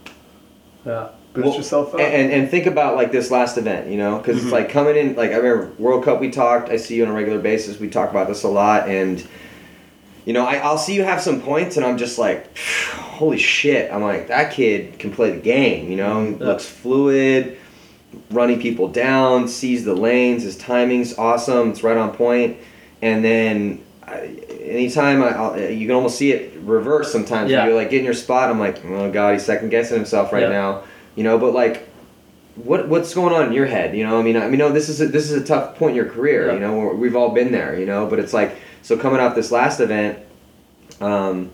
[0.85, 1.07] Yeah.
[1.33, 1.99] Boost Well, yourself up.
[1.99, 4.45] And, and think about like this last event, you know, because Mm-hmm.
[4.47, 5.15] it's like coming in.
[5.15, 6.69] Like I remember World Cup, we talked.
[6.69, 7.79] I see you on a regular basis.
[7.79, 9.25] We talk about this a lot, and
[10.25, 13.91] you know, I, I'll see you have some points, and I'm just like, holy shit!
[13.91, 15.89] I'm like that kid can play the game.
[15.89, 16.43] You know, Mm-hmm.
[16.43, 17.57] Looks fluid,
[18.31, 20.43] running people down, sees the lanes.
[20.43, 21.71] His timing's awesome.
[21.71, 22.57] It's right on point.
[23.01, 23.83] And then.
[24.61, 27.49] Anytime I, I'll, you can almost see it reverse sometimes.
[27.51, 27.65] Yeah.
[27.65, 28.49] You're like getting your spot.
[28.49, 30.49] I'm like, oh god, he's second guessing himself right Yeah.
[30.49, 30.83] now.
[31.15, 31.87] You know, but like,
[32.55, 33.95] what what's going on in your head?
[33.95, 35.91] You know, I mean, I mean, no, this is a, this is a tough point
[35.91, 36.47] in your career.
[36.47, 36.53] Yeah.
[36.53, 37.79] You know, we've all been there.
[37.79, 40.19] You know, but it's like so coming off this last event,
[41.01, 41.51] um,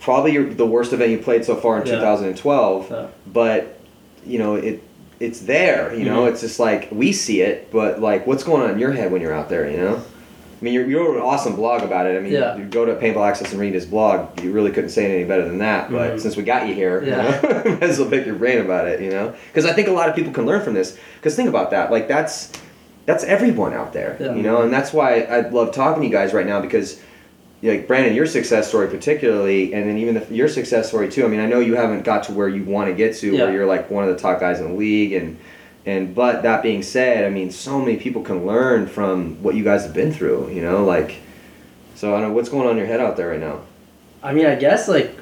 [0.00, 1.94] probably your, the worst event you played so far in Yeah.
[1.96, 2.90] 2012.
[2.90, 3.06] Yeah.
[3.26, 3.78] But
[4.26, 4.82] you know, it
[5.20, 5.92] it's there.
[5.94, 6.30] You know, Mhm.
[6.32, 9.20] it's just like we see it, but like, what's going on in your head when
[9.20, 9.68] you're out there?
[9.68, 10.02] You know.
[10.60, 12.16] I mean, you wrote an awesome blog about it.
[12.16, 12.56] I mean, Yeah.
[12.56, 14.40] you go to Paintball Access and read his blog.
[14.42, 15.90] You really couldn't say it any better than that.
[15.90, 16.20] But Mhm.
[16.20, 17.40] since we got you here, Yeah.
[17.42, 19.00] you know, might as well pick your brain about it.
[19.00, 20.96] You know, because I think a lot of people can learn from this.
[21.20, 21.90] Because think about that.
[21.92, 22.50] Like that's
[23.06, 24.16] that's everyone out there.
[24.20, 24.34] Yeah.
[24.34, 27.00] You know, and that's why I love talking to you guys right now because.
[27.60, 31.24] Like Brandon, your success story particularly, and then even the, your success story too.
[31.24, 33.42] I mean, I know you haven't got to where you want to get to, Yeah.
[33.46, 35.36] where you're like one of the top guys in the league, and
[35.88, 39.64] and but that being said, I mean, so many people can learn from what you
[39.64, 40.50] guys have been through.
[40.50, 41.16] You know, like
[41.94, 43.62] so I don't know what's going on in your head out there right now.
[44.22, 45.18] I mean, I guess like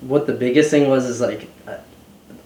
[0.00, 1.78] what the biggest thing was is like uh,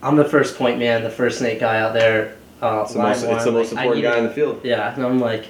[0.03, 2.37] I'm the first point man, the first snake guy out there.
[2.62, 4.61] Uh, It's the most, it's the most like, important guy in the field.
[4.64, 5.47] Yeah, and I'm like,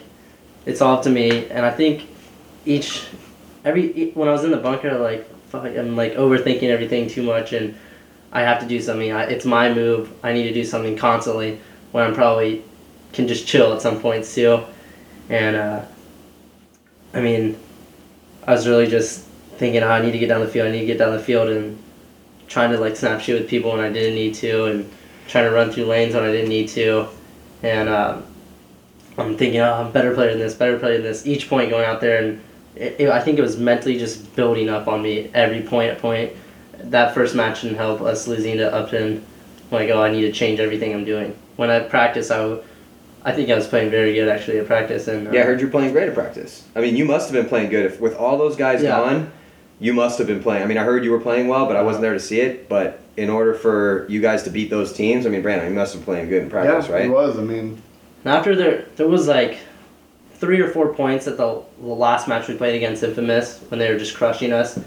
[0.66, 1.46] it's all up to me.
[1.48, 2.06] And I think
[2.64, 3.06] each,
[3.64, 7.52] every when I was in the bunker, like fuck, I'm like overthinking everything too much,
[7.52, 7.76] and
[8.32, 9.12] I have to do something.
[9.12, 10.10] I, it's my move.
[10.22, 11.60] I need to do something constantly.
[11.92, 12.64] When I'm probably
[13.12, 14.62] can just chill at some points too,
[15.28, 15.84] and uh,
[17.14, 17.58] I mean,
[18.46, 19.24] I was really just
[19.56, 20.68] thinking, oh, I need to get down the field.
[20.68, 21.78] I need to get down the field, and
[22.48, 24.90] trying to like snap shoot with people when I didn't need to, and
[25.26, 27.08] trying to run through lanes when I didn't need to,
[27.62, 27.88] and.
[27.88, 28.24] Um,
[29.18, 31.26] I'm thinking, oh, I'm better player than this, better player than this.
[31.26, 32.40] Each point going out there, and
[32.76, 35.98] it, it, I think it was mentally just building up on me every point at
[35.98, 36.32] point.
[36.78, 39.24] That first match didn't help us losing to Upton.
[39.72, 41.36] Like, oh, I need to change everything I'm doing.
[41.58, 42.62] When I practice, I, w-
[43.24, 45.60] I think I was playing very good actually at practice, and uh, Yeah, I heard
[45.60, 46.62] you're playing great at practice.
[46.76, 47.84] I mean, you must have been playing good.
[47.84, 48.90] If with all those guys Yeah.
[48.90, 49.32] gone,
[49.80, 50.62] you must have been playing.
[50.62, 52.68] I mean, I heard you were playing well, but I wasn't there to see it.
[52.68, 55.94] But in order for you guys to beat those teams, I mean, Brandon, you must
[55.94, 57.06] have been playing good in practice, yeah, right?
[57.06, 57.36] it was.
[57.36, 57.82] I mean,
[58.24, 59.58] And after there, there was like
[60.34, 63.92] three or four points at the, the last match we played against Infamous when they
[63.92, 64.78] were just crushing us.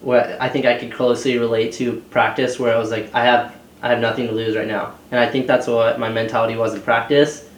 [0.00, 3.54] Where I think I could closely relate to practice, where I was like, I have
[3.82, 6.74] I have nothing to lose right now, and I think that's what my mentality was
[6.74, 7.48] in practice.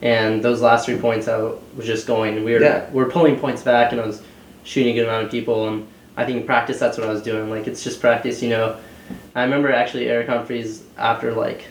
[0.00, 2.44] And those last three points, I was just going.
[2.44, 2.86] We were Yeah.
[2.92, 4.22] we are pulling points back, and I was
[4.64, 5.68] shooting a good amount of people.
[5.68, 7.50] And I think in practice, that's what I was doing.
[7.50, 8.76] Like it's just practice, you know.
[9.34, 11.64] I remember actually Eric Humphreys after like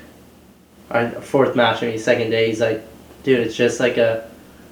[0.91, 2.83] our fourth match, maybe second day, he's like,
[3.23, 4.27] dude, it's just like a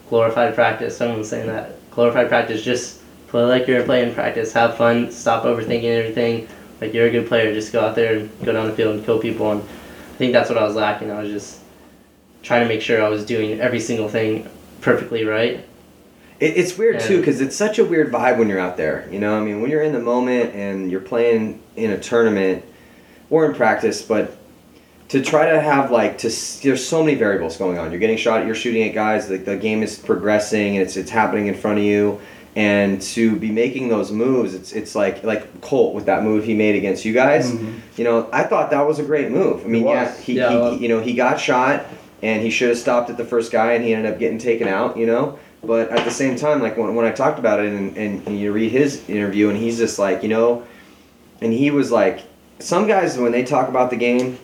[0.10, 0.98] glorified practice.
[0.98, 1.72] Someone was saying that.
[1.92, 6.48] Glorified practice, just play like you're playing practice, have fun, stop overthinking everything.
[6.82, 9.06] Like you're a good player, just go out there and go down the field and
[9.06, 9.52] kill people.
[9.52, 11.12] And I think that's what I was lacking.
[11.12, 11.60] I was just
[12.44, 14.50] trying to make sure I was doing every single thing
[14.82, 15.66] perfectly right.
[16.40, 19.08] It, it's weird too because it's such a weird vibe when you're out there.
[19.12, 22.64] You know, I mean, when you're in the moment and you're playing in a tournament
[23.30, 24.38] or in practice, but
[25.10, 26.30] to try to have like to
[26.64, 27.92] there's so many variables going on.
[27.92, 29.28] You're getting shot, you're shooting at guys.
[29.28, 32.20] The, the game is progressing and it's it's happening in front of you.
[32.56, 36.54] And to be making those moves, it's it's like like Colt with that move he
[36.54, 37.52] made against you guys.
[37.52, 37.74] Mhm.
[37.98, 39.66] You know, I thought that was a great move.
[39.66, 41.86] I mean, yeah, he, Yeah, he, well- you know he got shot
[42.24, 44.70] and he should have stopped at the first guy and he ended up getting taken
[44.70, 44.96] out.
[44.98, 47.98] You know, but at the same time, like when, when I talked about it and,
[47.98, 50.64] and, and you read his interview and he's just like, you know,
[51.42, 52.22] and he was like,
[52.60, 54.38] some guys when they talk about the game,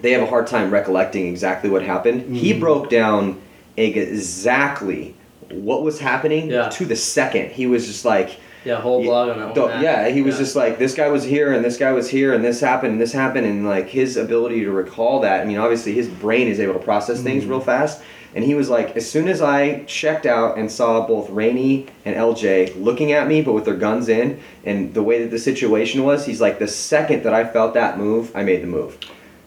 [0.00, 2.34] they have a hard time recollecting exactly what happened.
[2.34, 2.60] He Mhm.
[2.60, 3.38] broke down
[3.76, 5.14] exactly
[5.52, 6.68] what was happening Yeah.
[6.70, 7.50] to the second.
[7.50, 8.30] He was just like,
[8.64, 9.82] Yeah, whole blog on that one.
[9.82, 10.40] Yeah, he was Yeah.
[10.40, 13.00] just like, this guy was here and this guy was here and this happened and
[13.00, 15.40] this happened and like his ability to recall that.
[15.42, 17.50] I mean, obviously his brain is able to process things Mm-hmm.
[17.52, 18.00] real fast.
[18.34, 22.16] And he was like, as soon as I checked out and saw both Rainey and
[22.16, 26.02] LJ looking at me, but with their guns in, and the way that the situation
[26.02, 28.98] was, he's like, the second that I felt that move, I made the move.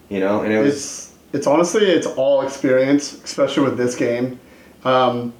[0.08, 4.40] You know, and it was It's it's honestly it's all experience, especially with this game.
[4.86, 5.34] Um,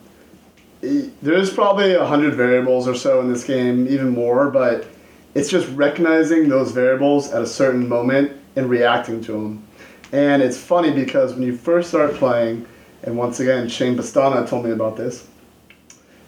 [0.81, 4.87] there's probably a hundred variables or so in this game, even more, but
[5.35, 9.65] it's just recognizing those variables at a certain moment and reacting to them.
[10.13, 12.67] And it's funny because when you first start playing,
[13.03, 15.27] and once again, Shane Pestana told me about this.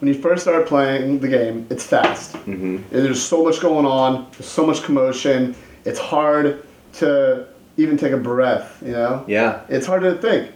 [0.00, 2.36] When you first start playing the game, it's fast.
[2.36, 4.26] hmm And There's so much going on.
[4.32, 5.54] There's so much commotion.
[5.84, 8.82] It's hard to even take a breath.
[8.84, 10.52] You know, yeah, it's hard to think.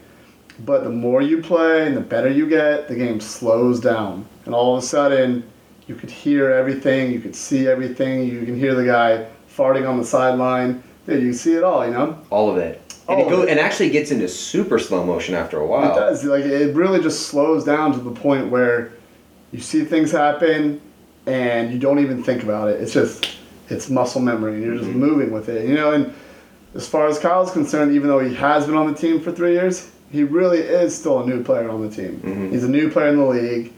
[0.60, 4.24] But the more you play and the better you get, the game slows down.
[4.46, 5.42] And all of a sudden,
[5.86, 7.10] you could hear everything.
[7.12, 8.24] You could see everything.
[8.28, 10.82] You can hear the guy farting on the sideline.
[11.06, 11.84] Dude, you see it all.
[11.84, 12.80] You know, all of it.
[13.08, 13.48] And All it go it.
[13.50, 15.92] and actually gets into super slow motion after a while.
[15.92, 16.24] It does.
[16.24, 18.92] Like it really just slows down to the point where
[19.52, 20.80] you see things happen
[21.26, 22.80] and you don't even think about it.
[22.80, 23.28] It's just
[23.68, 24.94] it's muscle memory and you're just Mhm.
[24.94, 25.68] moving with it.
[25.68, 26.12] You know, and
[26.74, 29.52] as far as Kyle's concerned, even though he has been on the team for three
[29.52, 32.20] years, he really is still a new player on the team.
[32.24, 32.53] Mhm.
[32.53, 33.72] He's a new player in the league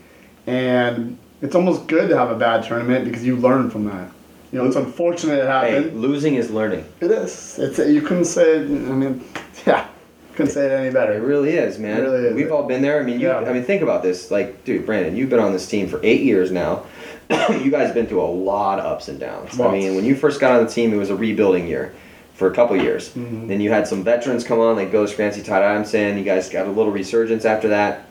[0.46, 4.10] and it's almost good to have a bad tournament because you learn from that.
[4.52, 5.84] You know, it's unfortunate it happened.
[5.86, 6.84] Hey, losing is learning.
[7.00, 7.58] It is.
[7.58, 8.60] It's you couldn't say.
[8.60, 9.24] I mean,
[9.66, 9.86] yeah,
[10.34, 11.14] couldn't say it any better.
[11.14, 11.98] It really is, man.
[11.98, 12.34] It really is.
[12.34, 13.00] We've all been there.
[13.00, 13.28] I mean, you.
[13.28, 13.38] Yeah.
[13.38, 14.30] I mean, think about this.
[14.30, 16.84] Like, dude, Brandon, you've been on this team for eight years now.
[17.30, 19.58] you guys have been through a lot of ups and downs.
[19.58, 21.92] I mean, when you first got on the team, it was a rebuilding year
[22.36, 23.10] for a couple years.
[23.10, 23.48] Mhm.
[23.48, 26.16] Then you had some veterans come on, like Ghost Grancy, Todd Adamson.
[26.18, 28.04] You guys got a little resurgence after that.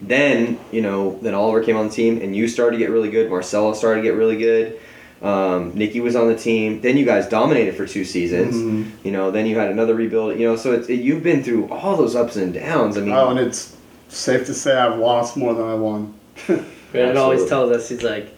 [0.00, 3.10] Then, you know, then Oliver came on the team, and you started to get really
[3.10, 3.30] good.
[3.30, 4.78] Marcelo started to get really good.
[5.22, 6.80] Um, Nikki was on the team.
[6.82, 8.54] Then you guys dominated for two seasons.
[8.56, 8.84] Mhm.
[9.04, 10.38] You know, then you had another rebuild.
[10.38, 12.96] You know, so it's it, you've been through all those ups and downs.
[12.98, 13.74] I mean, Oh, and it's
[14.08, 16.12] safe to say I've lost more than I won.
[16.92, 18.28] Brandon always tells us he's like,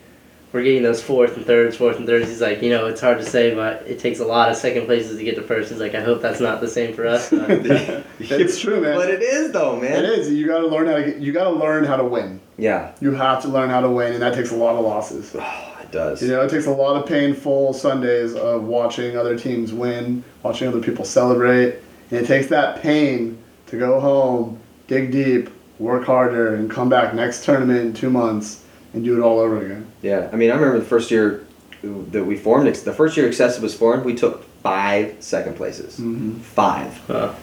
[0.56, 2.28] we're getting those fourth and thirds, fourth and thirds.
[2.28, 4.86] He's like, you know, it's hard to say, but it takes a lot of second
[4.86, 5.68] places to get to first.
[5.68, 7.30] He's like, I hope that's not the same for us.
[8.18, 8.96] But it's true, man.
[8.96, 10.02] but it is though, man.
[10.02, 10.32] It is.
[10.32, 11.04] You got to learn how to.
[11.04, 12.40] Get, you got to learn how to win.
[12.56, 15.36] Yeah, You have to learn how to win, and that takes a lot of losses.
[15.38, 16.22] oh, it does.
[16.22, 20.68] You know, it takes a lot of painful Sundays of watching other teams win, watching
[20.68, 21.76] other people celebrate,
[22.10, 27.12] and it takes that pain to go home, dig deep, work harder, and come back
[27.14, 28.62] next tournament in two months
[28.96, 29.86] and do it all over again.
[30.02, 31.46] Yeah, I mean, I remember the first year
[31.82, 32.74] that we formed.
[32.74, 35.98] The first year Excessive was formed, we took five second places.
[36.00, 36.38] Mm-hmm.
[36.40, 37.10] Five.
[37.10, 37.34] uh,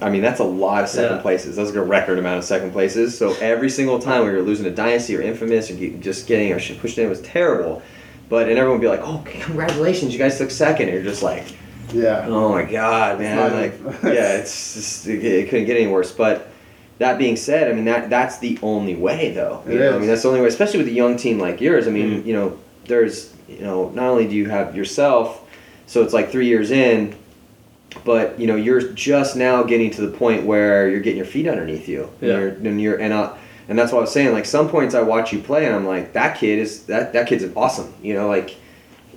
[0.00, 1.22] I mean, that's a lot of second Yeah.
[1.22, 1.56] places.
[1.56, 3.16] That's like a record amount of second places.
[3.16, 6.58] So every single time we were losing to Dynasty or Infamous or just getting our
[6.58, 7.80] shit pushed in was terrible.
[8.28, 10.88] But and everyone would be like, "Oh, congratulations, you guys took second.
[10.88, 11.44] And you're just like,
[11.92, 12.26] Yeah.
[12.28, 13.36] Oh my god, man!
[13.36, 13.74] not Like,
[14.14, 16.10] yeah, it's just it, it couldn't get any worse.
[16.10, 16.48] But
[16.98, 19.62] that being said, I mean that that's the only way, though.
[19.66, 21.60] You It know, I mean that's the only way, especially with a young team like
[21.60, 21.86] yours.
[21.86, 22.26] I mean, Mhm.
[22.26, 25.42] you know, there's you know, not only do you have yourself,
[25.86, 27.14] so it's like three years in,
[28.04, 31.46] but you know, you're just now getting to the point where you're getting your feet
[31.46, 32.08] underneath you.
[32.20, 32.38] And Yeah.
[32.38, 33.30] you're, and you're and uh,
[33.68, 34.32] and that's what I was saying.
[34.32, 37.26] Like some points I watch you play, and I'm like, that kid is that that
[37.26, 37.92] kid's awesome.
[38.02, 38.54] You know, like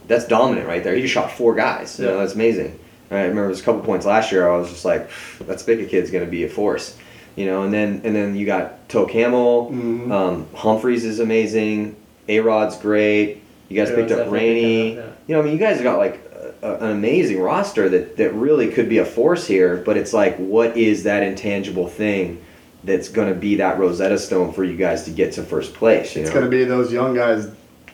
[0.07, 0.95] that's dominant right there.
[0.95, 1.99] He just shot four guys.
[1.99, 2.17] You know, Yeah.
[2.19, 2.79] that's amazing.
[3.11, 4.49] I remember there was a couple points last year.
[4.49, 5.09] I was just like,
[5.47, 6.95] that Spicka kid's gonna be a force.
[7.38, 10.12] You know, and then and then you got Toe Camel, Mhm.
[10.12, 11.95] um, Humphreys is amazing.
[12.28, 13.38] A Rod's great.
[13.69, 14.84] You guys A-Rod's picked up definitely Rainey.
[14.89, 16.19] picking up, You know, I mean, you guys have got like
[16.63, 19.82] a, an amazing roster that that really could be a force here.
[19.86, 22.39] But it's like, what is that intangible thing
[22.84, 26.15] that's gonna be that Rosetta Stone for you guys to get to first place?
[26.15, 27.47] You It's going to be those young guys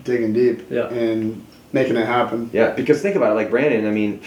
[0.06, 0.88] digging deep Yeah.
[0.94, 2.50] and making it happen.
[2.54, 3.88] Yeah, because think about it, like Brandon.
[3.88, 4.22] I mean,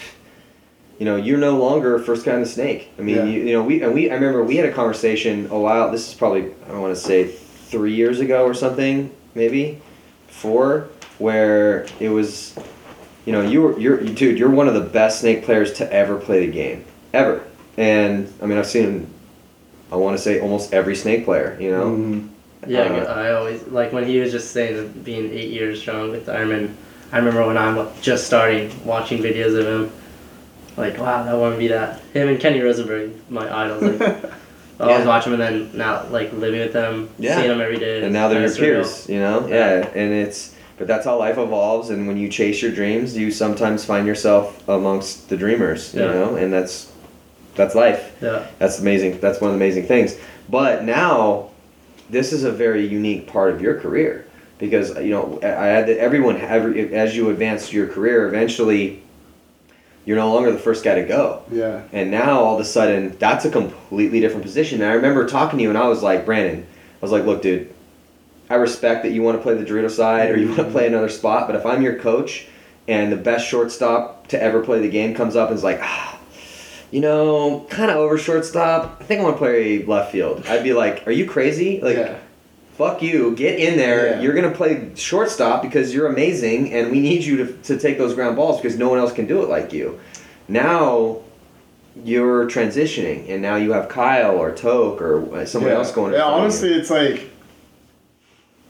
[0.98, 2.90] you know, you're no longer first guy in the snake.
[2.98, 3.24] I mean, Yeah.
[3.24, 4.10] you, you know, we and we.
[4.10, 5.90] I remember we had a conversation a while.
[5.90, 9.80] This is probably I don't want to say three years ago or something, maybe
[10.28, 12.54] four, where it was,
[13.26, 14.38] you know, you were you're dude.
[14.38, 17.42] You're one of the best snake players to ever play the game, ever.
[17.76, 19.08] And I mean, I've seen.
[19.92, 21.56] I want to say almost every snake player.
[21.60, 21.84] You know.
[21.90, 22.28] Mhm.
[22.66, 26.26] Yeah, Uh, I always like when he was just saying being eight years strong with
[26.26, 26.70] Ironmen.
[27.12, 29.90] I remember when I'm just starting watching videos of him,
[30.76, 32.00] like wow, that wouldn't be that.
[32.12, 33.82] Him and Kenny Rosenberg, my idols.
[33.82, 34.00] Like
[34.80, 35.06] I always Yeah.
[35.06, 37.36] watch them, and then now like living with them, Yeah.
[37.36, 38.02] seeing them every day.
[38.02, 39.80] and now they're your peers you know Yeah.
[39.80, 43.30] yeah and it's but that's how life evolves and when you chase your dreams you
[43.30, 46.12] sometimes find yourself amongst the dreamers you Yeah.
[46.12, 46.92] know and that's
[47.54, 50.16] that's life Yeah, that's amazing that's one of the amazing things
[50.50, 51.48] but now
[52.10, 54.26] this is a very unique part of your career
[54.58, 59.02] because you know I had the, everyone every, as you advance your career, eventually
[60.06, 61.42] you're no longer the first guy to go.
[61.50, 61.82] Yeah.
[61.92, 64.80] And now all of a sudden, that's a completely different position.
[64.80, 67.42] And I remember talking to you, and I was like, Brandon, I was like, look,
[67.42, 67.74] dude,
[68.48, 70.86] I respect that you want to play the Dorito side or you want to play
[70.86, 72.46] another spot, but if I'm your coach
[72.88, 76.18] and the best shortstop to ever play the game comes up and is like, ah,
[76.92, 80.46] you know, kind of over shortstop, I think I want to play left field.
[80.46, 81.80] I'd be like, are you crazy?
[81.80, 82.18] Like, yeah.
[82.76, 84.10] Fuck you, get in there.
[84.10, 84.20] Yeah.
[84.20, 88.14] You're gonna play shortstop because you're amazing, and we need you to, to take those
[88.14, 89.98] ground balls because no one else can do it like you.
[90.48, 91.20] Now
[92.04, 95.78] you're transitioning, and now you have Kyle or Toke or someone yeah.
[95.78, 96.12] else going.
[96.12, 96.40] Yeah, of you.
[96.40, 97.30] honestly, it's like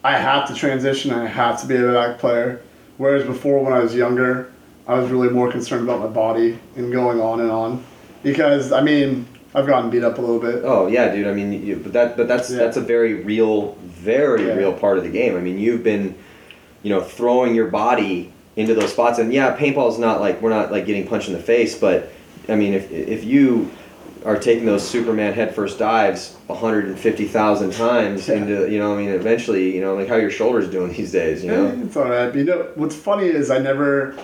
[0.04, 1.10] I have to transition.
[1.10, 2.62] I have to be a back player.
[2.98, 4.52] Whereas before, when I was younger,
[4.86, 7.84] I was really more concerned about my body and going on and on.
[8.22, 9.26] Because I mean,
[9.56, 10.62] I've gotten beat up a little bit.
[10.64, 11.26] Oh yeah, dude.
[11.26, 12.58] I mean, you, but that but that's Yeah.
[12.58, 14.54] that's a very real, very Yeah.
[14.54, 15.34] real part of the game.
[15.34, 16.14] I mean, you've been,
[16.82, 20.50] you know, throwing your body into those spots, and yeah, paintball is not like we're
[20.50, 22.12] not like getting punched in the face, but
[22.50, 23.70] I mean, if if you
[24.26, 28.34] are taking those Superman headfirst dives 150,000 times Yeah.
[28.34, 31.44] into, you know, I mean, eventually, you know, like how your shoulders doing these days,
[31.44, 31.72] you know.
[31.84, 32.34] it's all right.
[32.34, 34.14] You know, what's funny is I never,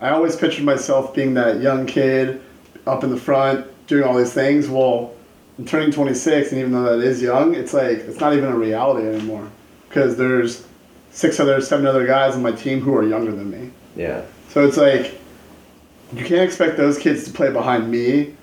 [0.00, 2.40] I always pictured myself being that young kid
[2.86, 4.68] up in the front doing all these things.
[4.68, 5.12] Well,
[5.58, 8.56] I'm turning 26, and even though that is young, it's like it's not even a
[8.56, 9.50] reality anymore
[9.88, 10.66] because there's
[11.10, 13.70] six other, seven other guys on my team who are younger than me.
[13.96, 14.22] Yeah.
[14.48, 15.20] So it's like
[16.14, 18.34] you can't expect those kids to play behind me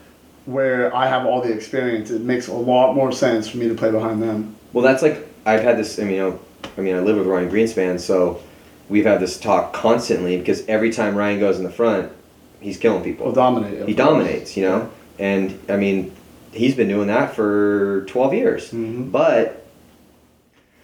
[0.45, 2.12] where I have all the experience.
[2.12, 4.56] It makes a lot more sense for me to play behind them.
[4.74, 5.98] Well, that's like I've had this.
[5.98, 6.39] I mean, you know,
[6.78, 8.43] I mean, I live with Ryan Greenspan, so
[8.89, 12.12] we've had this talk constantly because every time Ryan goes in the front,
[12.60, 13.28] he's killing people.
[13.28, 13.88] Will dominate.
[13.88, 13.95] he course.
[13.95, 14.91] dominates, you know.
[15.20, 16.11] And I mean,
[16.51, 18.72] he's been doing that for twelve years.
[18.72, 19.11] Mhm.
[19.11, 19.63] But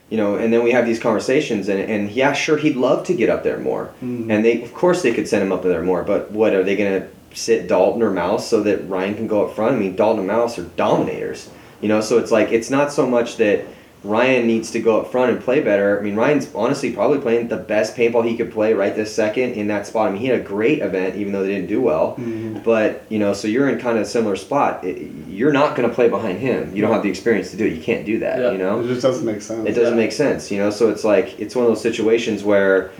[0.09, 3.13] you know, and then we have these conversations, and and yeah, sure, he'd love to
[3.13, 4.27] get up there more, Mhm.
[4.29, 6.03] and they of course they could send him up there more.
[6.03, 7.03] But what are they gonna
[7.33, 9.75] sit Dalton or Mouse so that Ryan can go up front?
[9.75, 11.49] I mean, Dalton and Mouse are dominators,
[11.81, 12.01] you know.
[12.01, 13.65] So it's like it's not so much that.
[14.03, 15.97] Ryan needs to go up front and play better.
[15.97, 19.53] I mean, Ryan's honestly probably playing the best paintball he could play right this second
[19.53, 20.09] in that spot.
[20.09, 22.15] I mean, he had a great event, even though they didn't do well.
[22.19, 22.63] Mhm.
[22.65, 24.83] But you know, so you're in kind of a similar spot.
[24.83, 26.75] It, you're not going to play behind him.
[26.75, 27.73] You don't have the experience to do it.
[27.73, 28.39] You can't do that.
[28.39, 28.51] Yeah.
[28.51, 29.67] You know, It just doesn't make sense.
[29.69, 30.51] it doesn't make sense.
[30.51, 32.91] You know, so it's like it's one of those situations where,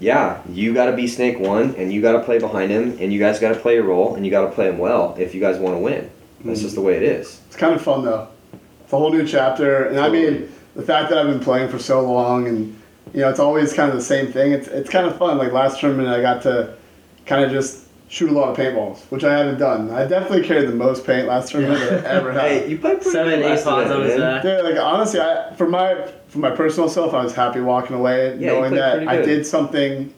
[0.00, 3.12] yeah, you got to be Snake One, and you got to play behind him, and
[3.12, 5.34] you guys got to play your role, and you got to play him well if
[5.34, 6.10] you guys want to win.
[6.44, 7.40] That's just the way it is.
[7.48, 8.28] It's kind of fun though.
[8.86, 11.78] It's a whole new chapter, and I mean the fact that I've been playing for
[11.80, 12.80] so long, and
[13.12, 14.52] you know it's always kind of the same thing.
[14.52, 15.38] It's it's kind of fun.
[15.38, 16.76] Like last tournament, I got to
[17.26, 19.90] kind of just shoot a lot of paintballs, which I haven't done.
[19.90, 22.42] I definitely carried the most paint last tournament that I ever had.
[22.48, 24.34] Hey, you played pretty Seven, good eight last pods event, on his man.
[24.36, 24.44] back.
[24.44, 28.38] Yeah, like honestly, I for my for my personal self, I was happy walking away
[28.38, 30.14] Yeah, knowing that I did something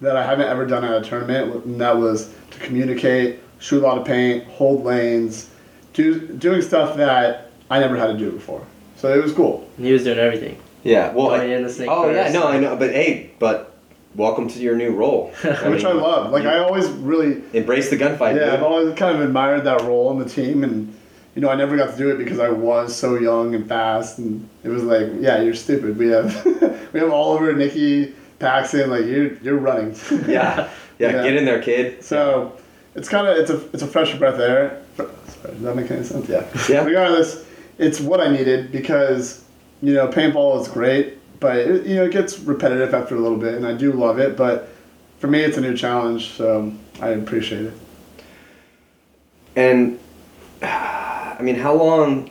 [0.00, 3.86] that I haven't ever done at a tournament, and that was to communicate, shoot a
[3.88, 5.50] lot of paint, hold lanes,
[5.94, 8.64] do doing stuff that I never had to do it before.
[8.96, 9.68] So it was cool.
[9.78, 10.60] He was doing everything.
[10.82, 11.12] Yeah.
[11.12, 11.28] Well.
[11.28, 12.24] Going I- in the snake oh yeah.
[12.24, 12.34] first.
[12.34, 12.76] No, I know.
[12.76, 13.74] But hey, but
[14.14, 15.30] welcome to your new role.
[15.42, 16.30] which I love.
[16.30, 18.36] Like I always really, embrace the gunfight.
[18.36, 18.54] yeah, dude.
[18.54, 20.94] I've always kind of admired that role on the team, and
[21.34, 24.18] you know, I never got to do it because I was so young and fast,
[24.18, 25.98] and it was like, yeah, you're stupid.
[25.98, 26.44] We have
[26.92, 29.96] we have Oliver, Nikki, Paxton, like you're you're running.
[30.28, 30.70] yeah.
[30.98, 31.10] Yeah.
[31.10, 31.22] Yeah.
[31.24, 32.04] Get in there, kid.
[32.04, 32.56] So
[32.94, 34.82] it's kind of it's a it's a fresh breath of air.
[34.96, 35.10] Sorry,
[35.54, 36.28] does that make any sense?
[36.28, 36.46] Yeah.
[36.68, 36.84] Yeah.
[36.84, 37.44] Regardless,
[37.78, 39.44] it's what I needed because
[39.82, 43.38] you know paintball is great, but it, you know it gets repetitive after a little
[43.38, 44.36] bit, and I do love it.
[44.36, 44.68] But
[45.18, 47.74] for me, it's a new challenge, so I appreciate it.
[49.56, 49.98] And
[50.62, 52.30] I mean, how long?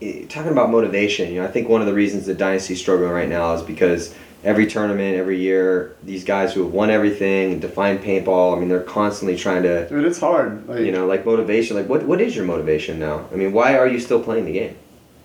[0.00, 3.10] eh, Talking about motivation, you know, I think one of the reasons the dynasty's struggling
[3.10, 4.14] right now is because
[4.44, 8.56] every tournament, every year, these guys who have won everything, defined paintball.
[8.56, 10.68] I mean, they're constantly trying to, Dude, it's hard.
[10.68, 11.76] Like you know, like motivation.
[11.76, 13.28] Like, what what is your motivation now?
[13.32, 14.76] I mean, why are you still playing the game?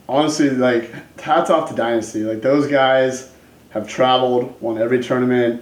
[0.09, 2.23] honestly, like hats off to Dynasty.
[2.23, 3.31] Like those guys
[3.71, 5.61] have traveled, won every tournament,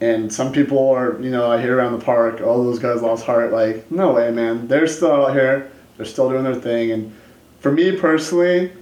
[0.00, 3.24] and some people are, you know, I hear around the park, oh, those guys lost
[3.24, 3.52] heart.
[3.52, 4.66] Like, no way, man.
[4.68, 5.70] They're still out here.
[5.96, 6.90] They're still doing their thing.
[6.90, 7.16] And
[7.60, 8.72] for me personally,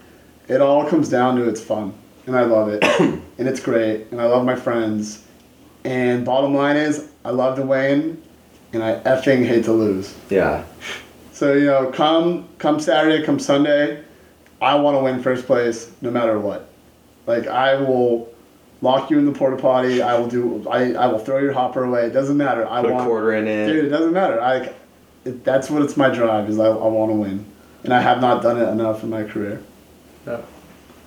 [0.48, 1.94] it all comes down to it's fun,
[2.26, 5.24] and I love it, and it's great, and I love my friends.
[5.84, 8.22] And bottom line is, I love to win,
[8.72, 10.14] and I effing hate to lose.
[10.30, 10.64] Yeah,
[11.32, 14.02] So you know, come come Saturday, come Sunday,
[14.60, 16.68] I want to win first place no matter what.
[17.26, 18.32] Like I will
[18.80, 20.02] lock you in the porta potty.
[20.02, 20.68] I will do.
[20.68, 22.06] I, I will throw your hopper away.
[22.06, 22.66] It doesn't matter.
[22.68, 23.06] I put a want.
[23.06, 23.66] quarter in it.
[23.66, 24.40] Dude, it doesn't matter.
[24.40, 24.72] I.
[25.24, 27.46] It, that's what it's my drive is I, I want to win,
[27.84, 29.62] and I have not done it enough in my career.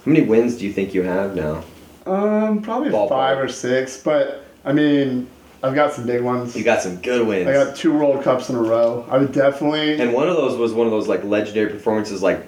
[0.05, 1.63] How many wins do you think you have now?
[2.05, 3.09] Um, probably Ballpark.
[3.09, 5.27] five or six, but I mean,
[5.63, 6.55] I've got some big ones.
[6.55, 7.47] You got some good wins.
[7.47, 9.03] I got two World Cups in a row.
[9.09, 9.99] I would definitely.
[9.99, 12.45] and one of those was one of those like legendary performances, like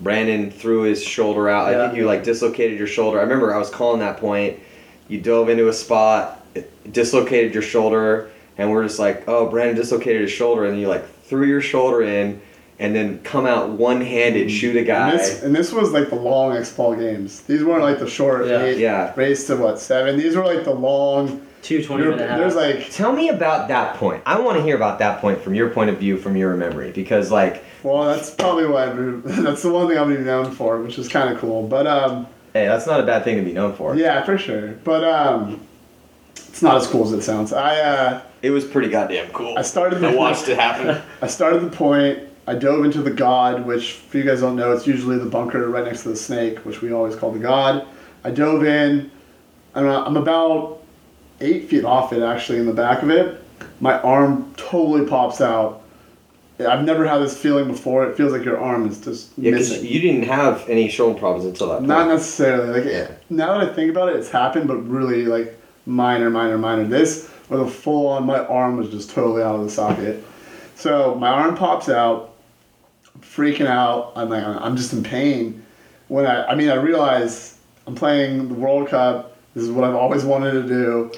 [0.00, 1.72] Brandon threw his shoulder out.
[1.72, 1.82] Yeah.
[1.82, 3.18] I think you like dislocated your shoulder.
[3.18, 4.60] I remember I was calling that point.
[5.08, 6.46] You dove into a spot,
[6.92, 11.04] dislocated your shoulder, and we're just like, oh, Brandon dislocated his shoulder, and you like
[11.24, 12.40] threw your shoulder in,
[12.82, 15.10] and then come out one-handed, shoot a guy.
[15.10, 17.40] and this, and this was like the long X ball games.
[17.42, 18.62] These weren't like the short Yeah.
[18.62, 19.12] eight Yeah.
[19.16, 20.18] race to what seven.
[20.18, 21.46] These were like the long.
[21.62, 24.20] Two 20 minute there's like Tell me about that point.
[24.26, 26.90] I want to hear about that point from your point of view, from your memory,
[26.90, 28.86] because like, well, that's probably why
[29.24, 31.62] that's the one thing I'm gonna be known for, which is kind of cool.
[31.68, 33.94] But um, hey, that's not a bad thing to be known for.
[33.94, 34.72] yeah, for sure.
[34.82, 35.60] But um,
[36.34, 37.52] it's not as cool as it sounds.
[37.52, 39.56] I uh, It was pretty goddamn cool.
[39.56, 41.00] I started the I watched it happen.
[41.22, 42.18] I started the point.
[42.46, 45.68] I dove into the God, which, for you guys don't know, it's usually the bunker
[45.68, 47.86] right next to the snake, which we always call the God.
[48.24, 49.10] I dove in.
[49.74, 50.82] I'm, I'm about
[51.40, 53.42] eight feet off it, actually, in the back of it.
[53.80, 55.82] My arm totally pops out.
[56.58, 58.06] I've never had this feeling before.
[58.08, 59.84] It feels like your arm is just Yeah, missing.
[59.84, 61.88] you didn't have any shoulder problems until that point.
[61.88, 62.80] Not necessarily.
[62.80, 63.08] Like Yeah.
[63.30, 66.84] now that I think about it, it's happened, but really like minor, minor, minor.
[66.84, 68.26] This was a full on.
[68.26, 70.22] My arm was just totally out of the socket.
[70.76, 72.31] So my arm pops out,
[73.22, 74.12] freaking out.
[74.16, 75.64] I'm like, I'm just in pain.
[76.08, 79.36] When I, I mean, I realize I'm playing the World Cup.
[79.54, 81.12] This is what I've always wanted to do.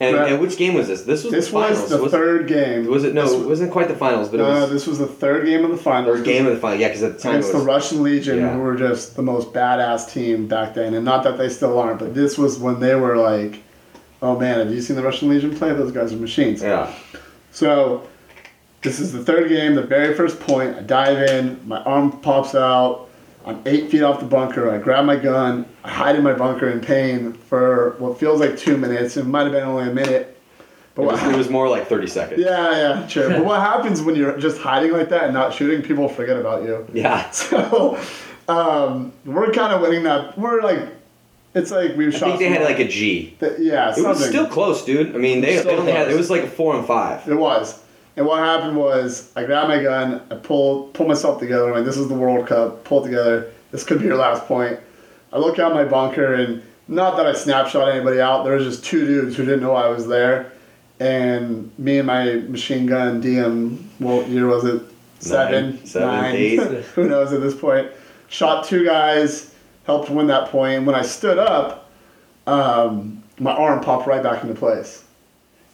[0.00, 1.02] and, and which game was this?
[1.02, 1.80] This was This the finals.
[1.82, 2.86] was the was, third game.
[2.86, 3.14] was it?
[3.14, 5.64] No, This it wasn't quite the finals, but no, was this was the third game
[5.64, 6.16] of the finals.
[6.18, 6.78] third game of the final.
[6.78, 7.52] Yeah, because at the time it was.
[7.52, 8.52] the Russian Legion, Yeah.
[8.52, 10.94] who were just the most badass team back then.
[10.94, 13.62] And not that they still aren't, but this was when they were like,
[14.22, 15.72] oh man, have you seen the Russian Legion play?
[15.72, 16.60] Those guys are machines.
[16.62, 16.92] yeah.
[17.52, 18.06] So
[18.84, 20.76] this is the third game, the very first point.
[20.76, 23.08] I dive in, my arm pops out.
[23.46, 24.70] I'm eight feet off the bunker.
[24.70, 25.66] I grab my gun.
[25.82, 29.16] I hide in my bunker in pain for what feels like two minutes.
[29.16, 30.30] It might have been only a minute.
[30.94, 32.40] But It was, it was more like 30 seconds.
[32.40, 33.28] yeah, yeah, sure.
[33.28, 35.82] but what happens when you're just hiding like that and not shooting?
[35.82, 36.86] People forget about you.
[36.92, 37.28] Yeah.
[37.32, 37.98] So
[38.48, 40.38] um, we're kind of winning that.
[40.38, 40.80] We're like,
[41.54, 42.26] it's like we've I shot.
[42.26, 43.34] think they had like a G.
[43.40, 45.14] th- yeah, It was still close, dude.
[45.14, 47.26] I mean, they, they only had it was like a four and five.
[47.28, 47.80] It was.
[48.16, 51.68] And what happened was, I grabbed my gun, I pulled pull myself together.
[51.68, 52.84] I'm like, this is the World Cup.
[52.84, 53.52] Pull it together.
[53.72, 54.78] This could be your last point.
[55.32, 58.44] I look out my bunker, and not that I snapshot anybody out.
[58.44, 60.52] There was just two dudes who didn't know I was there,
[61.00, 63.82] and me and my machine gun DM.
[63.98, 64.82] What year was it?
[65.18, 66.34] Seven, seven, nine.
[66.36, 66.60] eight.
[66.94, 67.90] who knows at this point?
[68.28, 69.54] Shot two guys,
[69.84, 70.84] helped win that point.
[70.84, 71.90] When I stood up,
[72.46, 75.03] um, my arm popped right back into place.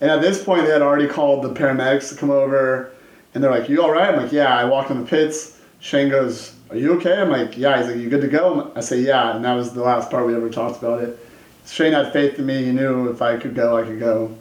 [0.01, 2.90] And at this point, they had already called the paramedics to come over,
[3.34, 5.59] and they're like, "You all right?" I'm like, "Yeah." I walked in the pits.
[5.80, 8.80] Shane goes, "Are you okay?" I'm like, "Yeah." He's like, "You good to go?" I
[8.80, 11.18] say, "Yeah," and that was the last part we ever talked about it.
[11.66, 12.64] Shane had faith in me.
[12.64, 14.34] He knew if I could go, I could go,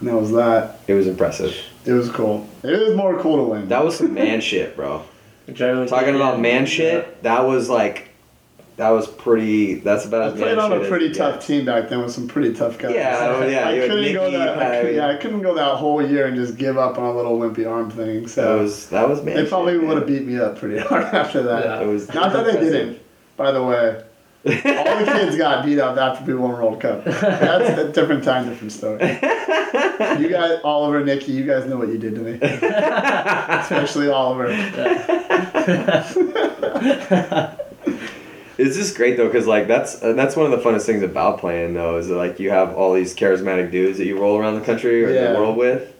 [0.00, 0.80] and that was that.
[0.86, 1.56] It was impressive.
[1.84, 2.48] It was cool.
[2.62, 3.68] It was more cool to win.
[3.68, 5.04] That was some man shit, bro.
[5.48, 8.07] Adrenaline Talking about man shit, that was like,
[8.78, 9.74] that was pretty.
[9.80, 11.46] That's about I played man on a pretty it tough gets.
[11.48, 12.94] team back then with some pretty tough guys.
[12.94, 14.58] Yeah, oh, yeah, I couldn't go that.
[14.58, 17.12] I, could, yeah, I couldn't go that whole year and just give up on a
[17.16, 18.26] little wimpy arm thing.
[18.28, 19.36] So That was that was man.
[19.36, 20.18] they probably would have man.
[20.18, 21.64] beat me up pretty hard after that.
[21.64, 21.80] Yeah.
[21.82, 23.00] It was Not that they didn't,
[23.36, 24.04] by the way.
[24.46, 27.04] All the kids got beat up after we won World Cup.
[27.04, 29.00] That's a different time, different story.
[30.22, 32.38] You guys, Oliver, Nikki, you guys know what you did to me.
[32.40, 34.46] Especially Oliver.
[38.58, 41.38] It's just great though, cause like that's uh, that's one of the funnest things about
[41.38, 44.56] playing though is that like you have all these charismatic dudes that you roll around
[44.56, 45.32] the country or Yeah.
[45.32, 45.94] the world with.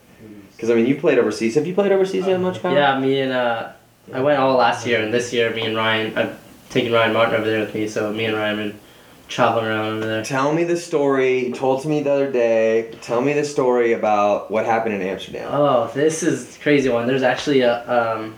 [0.59, 1.55] Cause I mean, you played overseas.
[1.55, 2.75] Have you played overseas yet much, Kyle?
[2.75, 3.71] Yeah, me and uh,
[4.13, 6.37] I went all last year, and this year me and Ryan, I've
[6.71, 8.81] taken Ryan Martin over there with me, so me and Ryan have been
[9.29, 10.25] traveling around over there.
[10.25, 11.47] Tell me the story.
[11.47, 12.91] You told to me the other day.
[13.03, 15.49] Tell me the story about what happened in Amsterdam.
[15.53, 17.07] Oh, this is a crazy one.
[17.07, 18.35] There's actually a um,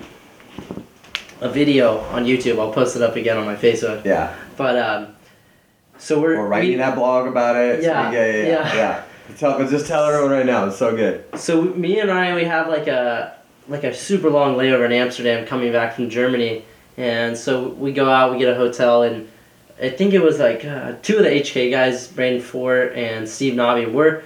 [1.41, 2.59] a video on YouTube.
[2.59, 4.05] I'll post it up again on my Facebook.
[4.05, 4.35] Yeah.
[4.57, 5.17] But um,
[5.99, 7.83] so we're Or writing we- that blog about it.
[7.83, 8.27] Yeah, Yeah.
[8.27, 8.37] Yeah.
[8.37, 8.47] Yeah.
[8.49, 8.75] yeah.
[8.75, 9.05] yeah.
[9.39, 10.67] Tell, just tell everyone right now.
[10.67, 11.25] It's so good.
[11.39, 13.37] So me and Ryan, we have like a
[13.69, 16.65] like a super long layover in Amsterdam coming back from Germany,
[16.97, 19.29] and so we go out, we get a hotel, and
[19.81, 23.55] I think it was like uh, two of the HK guys, Brandon Fort and Steve
[23.55, 23.91] Navi.
[23.93, 24.25] We're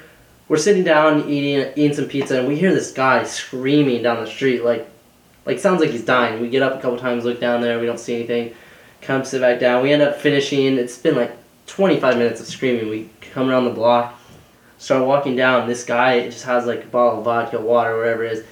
[0.49, 4.31] we're sitting down eating eating some pizza, and we hear this guy screaming down the
[4.31, 4.89] street, like
[5.47, 6.41] like sounds like he's dying.
[6.41, 8.55] We get up a couple times, look down there, we don't see anything.
[9.03, 9.83] Come sit back down.
[9.83, 10.79] We end up finishing.
[10.79, 11.37] It's been like
[11.67, 12.89] 25 minutes of screaming.
[12.89, 14.19] We come around the block
[14.85, 15.67] start walking down.
[15.67, 18.45] This guy just has like a bottle of vodka, water, whatever it is,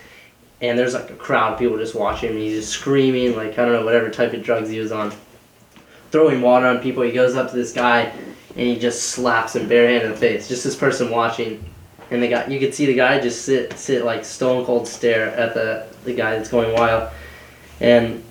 [0.60, 2.38] and there's like a crowd of people just watching him.
[2.38, 5.12] He's just screaming, like I don't know, whatever type of drugs he was on.
[6.10, 7.02] throwing water on people.
[7.02, 10.48] He goes up to this guy and he just slaps him barehanded in the face.
[10.48, 11.64] Just this person watching,
[12.10, 15.28] and the guy you could see the guy just sit sit like stone cold stare
[15.34, 17.10] at the the guy that's going wild,
[17.80, 18.22] and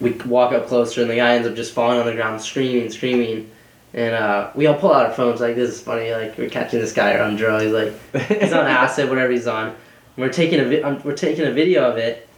[0.00, 2.90] we walk up closer and the guy ends up just falling on the ground screaming
[2.90, 3.50] screaming.
[3.94, 6.80] And uh, we all pull out our phones like this is funny like we're catching
[6.80, 9.68] this guy on drugs like he's on acid whatever he's on.
[9.68, 9.76] And
[10.16, 12.28] we're taking a vi- um, we're taking a video of it,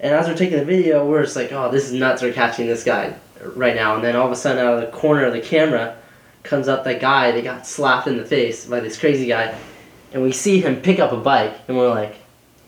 [0.00, 2.22] and as we're taking the video, we're just like, oh, this is nuts.
[2.22, 3.14] We're catching this guy
[3.54, 3.94] right now.
[3.94, 5.96] And then all of a sudden, out of the corner of the camera,
[6.42, 9.56] comes up that guy that got slapped in the face by this crazy guy,
[10.12, 12.16] and we see him pick up a bike, and we're like,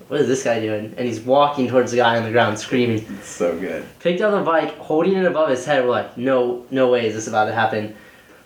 [0.08, 0.94] what is this guy doing?
[0.96, 3.04] And he's walking towards the guy on the ground, screaming.
[3.18, 3.84] It's so good.
[4.00, 5.84] Picked up the bike, holding it above his head.
[5.84, 7.94] We're like, no, no way is this about to happen.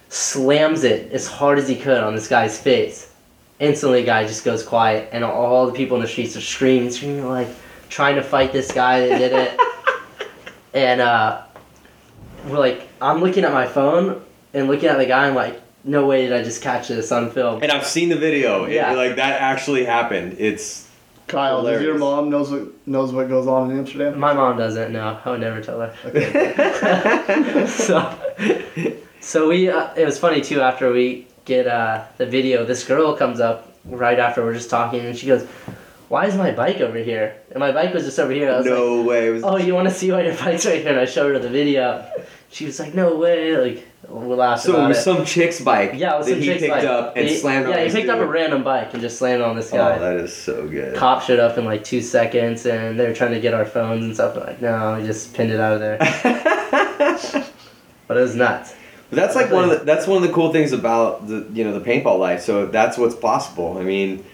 [0.09, 3.13] Slams it as hard as he could on this guy's face.
[3.59, 7.29] Instantly, guy just goes quiet, and all the people in the streets are screaming, screaming,
[7.29, 7.49] like
[7.91, 9.61] trying to fight this guy that did it.
[10.75, 11.43] and uh,
[12.49, 14.23] we're like, I'm looking at my phone
[14.55, 15.27] and looking at the guy.
[15.29, 17.63] I'm like, no way did I just catch this on film.
[17.63, 18.65] And I've seen the video.
[18.65, 18.93] It- Yeah.
[18.93, 20.37] like that actually happened.
[20.39, 20.89] It's
[21.31, 24.19] Kyle, does your mom knows what knows what goes on in Amsterdam?
[24.19, 25.21] My mom doesn't know.
[25.25, 25.95] I would never tell her.
[26.05, 27.67] Okay.
[27.69, 28.19] so,
[29.21, 29.71] so we.
[29.71, 30.61] Uh, it was funny too.
[30.61, 35.07] After we get uh, the video, this girl comes up right after we're just talking,
[35.07, 35.47] and she goes,
[36.09, 38.51] "Why is my bike over here?" And my bike was just over here.
[38.51, 39.31] I was like, no way.
[39.31, 41.39] Was "Oh, you want to see why your bike's right here?" And I showed her
[41.39, 42.11] the video.
[42.51, 45.03] She was like, "No way!" Like we laughed so it was it.
[45.03, 46.85] some chick's bike yeah, it was that some he chick's picked bike.
[46.85, 48.31] up and He- slammed on Yeah, he this picked up a dude.
[48.31, 49.97] random bike and just slammed on this oh, guy.
[49.97, 50.97] Oh, that is so good.
[50.97, 54.05] Cop showed up in like two seconds, and they were trying to get our phones
[54.05, 54.35] and stuff.
[54.35, 57.45] We're like, no, we just pinned it out of there.
[58.09, 58.75] But it was nuts.
[59.09, 61.63] But that's like one of the that's one of the cool things about the you
[61.63, 62.41] know the paintball life.
[62.43, 63.79] So that's what's possible.
[63.79, 64.25] I mean,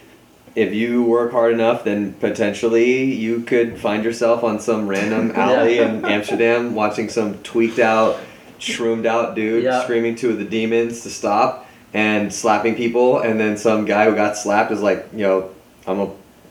[0.55, 5.79] if you work hard enough, then potentially you could find yourself on some random alley
[5.81, 8.18] in Amsterdam watching some tweaked out,
[8.59, 9.82] shroomed out dude Yeah.
[9.82, 14.36] screaming to the demons to stop and slapping people, and then some guy who got
[14.36, 15.50] slapped is like, you know,
[15.86, 16.09] I'm a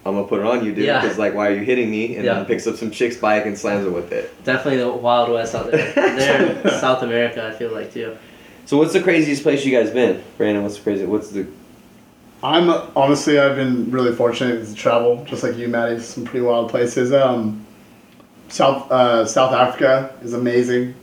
[0.07, 0.85] I'm gonna put it on you, dude.
[0.85, 1.01] Yeah.
[1.01, 2.15] Because like, why are you hitting me?
[2.15, 2.35] And Yeah.
[2.35, 4.31] then picks up some chick's bike and slams it with it.
[4.43, 5.91] Definitely the Wild West out there.
[5.95, 8.15] There in South America, I feel like too.
[8.65, 10.61] So what's the craziest place you guys been, Brandon?
[10.63, 11.05] What's the crazy?
[11.05, 11.47] What's the
[12.43, 16.69] I'm honestly I've been really fortunate to travel, just like you, Matty, some pretty wild
[16.69, 17.11] places.
[17.11, 17.65] Um,
[18.49, 20.93] South uh, South Africa is amazing.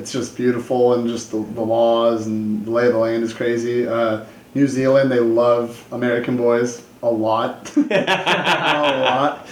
[0.00, 3.34] It's just beautiful and just the, the laws and the lay of the land is
[3.34, 3.86] crazy.
[3.86, 4.24] Uh,
[4.54, 9.46] New Zealand, they love American boys a lot, a lot.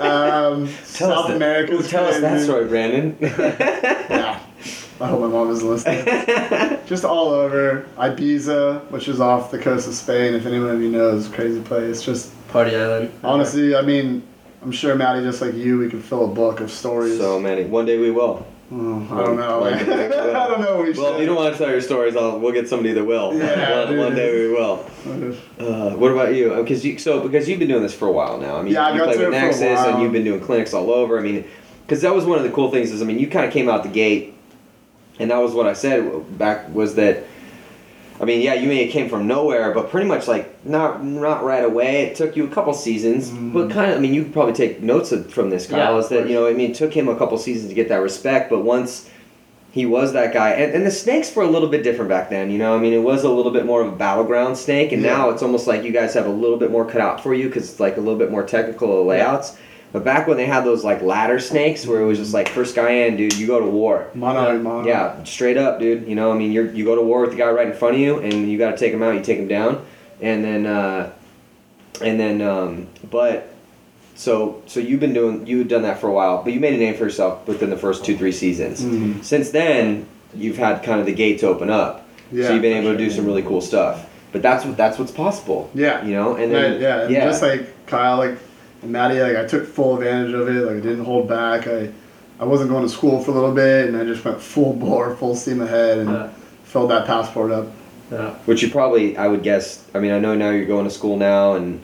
[0.00, 1.74] Um, Tell us South that- America.
[1.74, 3.16] Ooh, tell us that story, Brandon.
[3.20, 4.40] Yeah,
[5.00, 6.04] I hope my mom isn't listening.
[6.86, 10.34] just all over Ibiza, which is off the coast of Spain.
[10.34, 12.02] If anyone of you knows, crazy place.
[12.02, 13.10] Just Party Island.
[13.24, 14.22] honestly, I mean,
[14.62, 17.16] I'm sure Matty, just like you, we could fill a book of stories.
[17.18, 17.64] so many.
[17.64, 18.46] One day we will.
[18.70, 19.60] I don't know.
[19.60, 19.84] One man.
[19.84, 20.32] day.
[20.32, 20.80] I don't know.
[20.80, 23.04] We Well, if you don't want to tell your stories, I'll, we'll get somebody that
[23.04, 23.36] will.
[23.36, 24.86] Yeah, one, one day we will.
[25.58, 26.54] Uh, what about you?
[26.54, 28.58] Because you so because you've been doing this for a while now.
[28.58, 30.24] I mean, Yeah, you got play to with it for a Nexus, and you've been
[30.24, 31.18] doing clinics all over.
[31.18, 31.44] I mean,
[31.84, 33.68] because that was one of the cool things is I mean, you kind of came
[33.68, 34.34] out the gate,
[35.18, 37.24] and that was what I said back was that.
[38.20, 41.42] I mean, yeah, you may have came from nowhere, but pretty much like not not
[41.42, 42.02] right away.
[42.02, 43.52] It took you a couple seasons, Mm.
[43.54, 43.96] but kind of.
[43.96, 45.94] I mean, you could probably take notes of, from this, Kyle.
[45.94, 46.46] Yeah, is that you know?
[46.46, 49.08] I mean, it took him a couple seasons to get that respect, but once
[49.72, 52.50] he was that guy, and, and the snakes were a little bit different back then.
[52.50, 55.00] You know, I mean, it was a little bit more of a battleground snake, and
[55.00, 55.16] Yeah.
[55.16, 57.46] now it's almost like you guys have a little bit more cut out for you
[57.46, 59.56] because it's like a little bit more technical layouts.
[59.92, 62.76] But back when they had those like ladder snakes, where it was just like first
[62.76, 64.06] guy in, dude, you go to war.
[64.14, 64.86] Mono mono.
[64.86, 66.06] Yeah, straight up, dude.
[66.06, 67.96] You know, I mean, you you go to war with the guy right in front
[67.96, 69.14] of you, and you got to take him out.
[69.14, 69.84] You take him down,
[70.20, 71.10] and then, uh,
[72.00, 73.52] and then, um, but
[74.14, 76.78] so so you've been doing you've done that for a while, but you made a
[76.78, 78.82] name for yourself within the first two three seasons.
[78.84, 79.24] Mhm.
[79.24, 82.92] Since then, you've had kind of the gates open up, Yeah, so you've been able
[82.92, 84.06] to do some really cool stuff.
[84.32, 85.68] But that's what that's what's possible.
[85.74, 86.04] Yeah.
[86.04, 88.36] You know, and then Right, yeah, and just like Kyle, like
[88.82, 90.64] and Matty, like I took full advantage of it.
[90.66, 91.66] Like I didn't hold back.
[91.66, 91.90] I,
[92.38, 95.14] I wasn't going to school for a little bit, and I just went full bore,
[95.16, 96.30] full steam ahead, and Yeah.
[96.64, 97.66] filled that passport up.
[98.10, 98.30] Yeah.
[98.46, 99.84] Which you probably, I would guess.
[99.94, 101.80] I mean, I know now you're going to school now, and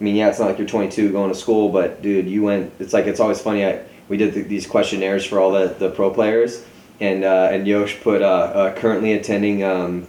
[0.00, 2.72] I mean, yeah, it's not like you're 22 going to school, but dude, you went.
[2.80, 3.64] It's like it's always funny.
[3.66, 6.64] I we did the, these questionnaires for all the, the pro players,
[7.00, 10.06] and uh, and Yosh put uh, uh, currently attending um,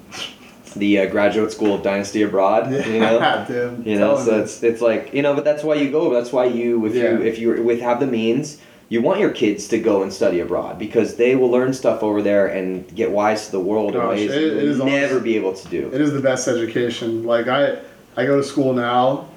[0.76, 2.72] the uh, graduate school of Dynasty Abroad.
[2.72, 3.46] You know.
[3.86, 4.42] You know, so you.
[4.44, 6.14] it's it's like you know, but that's why you go.
[6.14, 7.12] That's why you if Yeah.
[7.12, 8.58] you if you with have the means,
[8.90, 12.22] you want your kids to go and study abroad because they will learn stuff over
[12.22, 15.24] there and get wise to the world in ways it- it will never awesome.
[15.24, 15.90] be able to do.
[15.94, 17.24] It is the best education.
[17.24, 17.78] Like I,
[18.16, 19.28] I go to school now,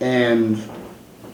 [0.00, 0.56] and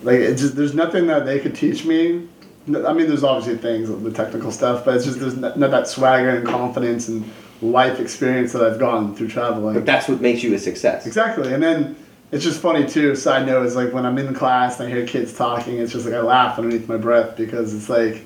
[0.02, 2.28] like it just there's nothing that they could teach me
[2.66, 5.86] I mean, there's obviously things, the technical stuff, but it's just there's not, not that
[5.86, 7.22] swagger and confidence and
[7.64, 9.74] life experience that I've gotten through traveling.
[9.74, 11.06] But that's what makes you a success.
[11.06, 11.96] Exactly, and then
[12.32, 13.14] it's just funny too.
[13.16, 16.04] Side note is like when I'm in class and I hear kids talking, it's just
[16.04, 18.24] like I laugh underneath my breath because it's like,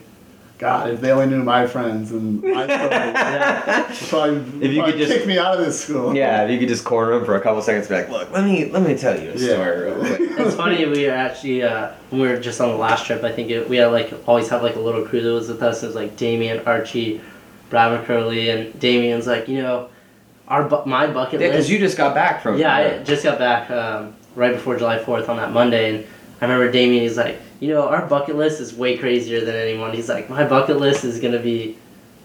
[0.58, 3.94] God, if they only knew my friends and my story, Yeah.
[4.08, 6.16] probably, If you probably could just- kick me out of this school.
[6.16, 8.32] Yeah, if you could just corner them for a couple seconds, and be like, "Look,
[8.32, 9.54] let me let me tell you a Yeah.
[9.54, 12.76] story real quick." It's funny we were actually uh, when we were just on the
[12.76, 13.22] last trip.
[13.24, 15.62] I think it, we had like always have like a little crew that was with
[15.62, 15.82] us.
[15.82, 17.20] It was like Damien, Archie,
[17.70, 19.88] Brad McCurley, and Damien's like you know,
[20.46, 21.42] our bu- my bucket list.
[21.42, 22.58] Yeah, because you just got back from.
[22.58, 26.06] yeah, I just got back um, right before July Fourth on that Monday, and
[26.40, 27.02] I remember Damien.
[27.02, 29.92] He's like, you know, our bucket list is way crazier than anyone.
[29.92, 31.76] He's like, my bucket list is gonna be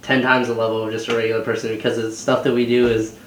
[0.02, 2.88] ten times the level of just a regular person because the stuff that we do
[2.88, 3.18] is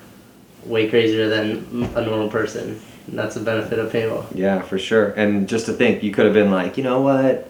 [0.64, 2.80] way crazier than a normal person.
[3.08, 4.26] And that's a benefit of paintball.
[4.34, 5.10] Yeah, for sure.
[5.10, 7.48] And just to think, you could have been like, you know what?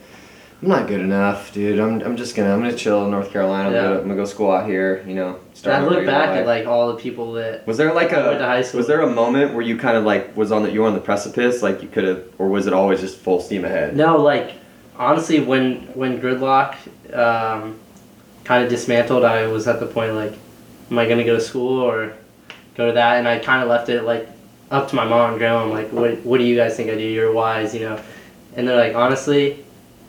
[0.63, 1.79] I'm not good enough, dude.
[1.79, 3.69] I'm, I'm just gonna I'm gonna chill in North Carolina.
[3.69, 3.83] I'm, Yeah.
[3.83, 5.05] gonna, I'm gonna go school out here.
[5.07, 6.39] You know, And start I look back life.
[6.41, 8.79] at like all the people that Was there like I went to a high school.
[8.79, 10.95] was there a moment where you kind of like was on the you were on
[10.95, 13.97] the precipice, like you could have, or was it always just full steam ahead?
[13.97, 14.55] no like
[14.99, 16.75] honestly when when gridlock
[17.15, 17.79] um,
[18.45, 20.33] kind of dismantled, I was at the point like,
[20.91, 22.15] am I gonna go to school or
[22.77, 23.19] go to that?
[23.19, 24.27] And I kind of left it like
[24.71, 25.65] up to my mom and grandma.
[25.65, 27.03] I'm like, what what do you guys think I do?
[27.05, 28.01] You're wise, you know.
[28.57, 29.63] And they're like, honestly,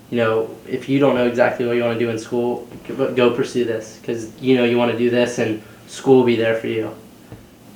[0.09, 3.13] you know, if you don't know exactly what you want to do in school, go,
[3.13, 6.35] go pursue this because you know you want to do this, and school will be
[6.35, 6.93] there for you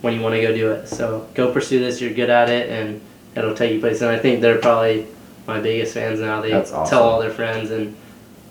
[0.02, 0.88] when you want to go do it.
[0.88, 2.00] So go pursue this.
[2.02, 3.02] You're good at it, and
[3.36, 4.02] it'll take you places.
[4.04, 5.08] And I think they're probably
[5.48, 6.42] my biggest fans now.
[6.42, 6.90] They That's awesome.
[6.90, 7.96] tell all their friends, and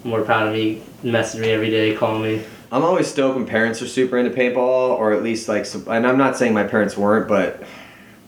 [0.05, 0.83] more proud of me.
[1.03, 2.43] Message me every day, call me.
[2.73, 6.07] I'm always stoked when parents are super into paintball, or at least like, some- and
[6.07, 7.63] I'm not saying my parents weren't, but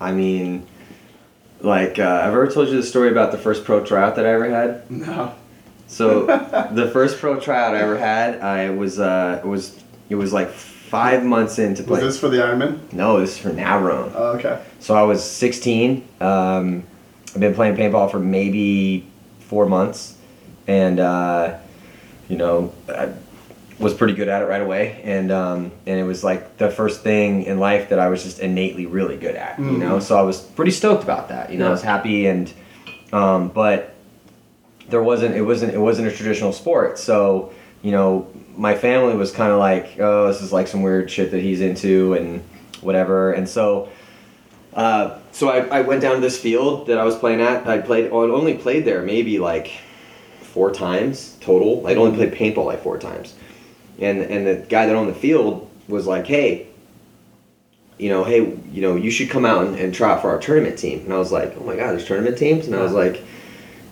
[0.00, 0.66] I mean,
[1.60, 4.30] like, uh, I've ever told you the story about the first pro tryout that I
[4.30, 4.90] ever had.
[4.90, 5.34] No.
[5.92, 6.26] So
[6.72, 9.78] the first pro tryout I ever had, I was uh, it was
[10.08, 12.04] it was like five months into Was playing.
[12.06, 12.92] this for the Ironmen?
[12.92, 14.12] No, this is for Navrone.
[14.14, 14.62] Oh, okay.
[14.78, 16.06] So I was 16.
[16.20, 16.84] Um,
[17.34, 19.06] I've been playing paintball for maybe
[19.40, 20.16] four months,
[20.66, 21.58] and uh,
[22.28, 23.12] you know, I
[23.78, 25.00] was pretty good at it right away.
[25.04, 28.38] And um, and it was like the first thing in life that I was just
[28.40, 29.58] innately really good at.
[29.58, 31.52] You know, so I was pretty stoked about that.
[31.52, 32.52] You know, I was happy, and
[33.12, 33.94] um, but
[34.92, 36.98] there wasn't it wasn't it wasn't a traditional sport.
[36.98, 41.10] So you know, my family was kind of like, oh, this is like some weird
[41.10, 42.44] shit that he's into, and
[42.80, 43.32] whatever.
[43.32, 43.88] And so.
[44.74, 47.66] Uh, so I, I went down to this field that I was playing at.
[47.66, 49.70] I played, I only played there maybe like
[50.40, 51.86] four times total.
[51.86, 53.34] I'd only played paintball like four times,
[53.98, 56.68] and and the guy that owned the field was like, hey,
[57.98, 60.38] you know, hey, you know, you should come out and, and try out for our
[60.38, 61.00] tournament team.
[61.00, 63.22] And I was like, oh my god, there's tournament teams, and I was like,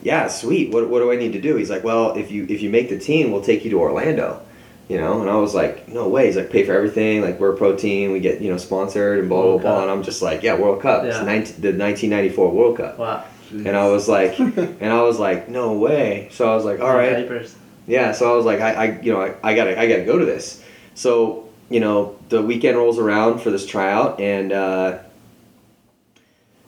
[0.01, 0.71] yeah, sweet.
[0.71, 1.55] What what do I need to do?
[1.55, 4.41] He's like, well, if you if you make the team, we'll take you to Orlando.
[4.89, 6.25] You know, and I was like, no way.
[6.25, 7.21] He's like, pay for everything.
[7.21, 8.11] Like, we're a pro team.
[8.11, 9.75] We get, you know, sponsored and blah, blah, World blah.
[9.75, 9.81] Cup.
[9.83, 11.05] And I'm just like, yeah, World Cup.
[11.05, 11.23] Yeah.
[11.23, 12.97] 19, the 1994 World Cup.
[12.97, 13.23] Wow.
[13.51, 16.27] And I was like, and I was like, no way.
[16.31, 17.13] So I was like, all right.
[17.13, 17.55] Diapers.
[17.87, 20.17] Yeah, so I was like, I, I you know, I, I gotta, I gotta go
[20.17, 20.61] to this.
[20.93, 24.99] So you know, the weekend rolls around for this tryout, and uh,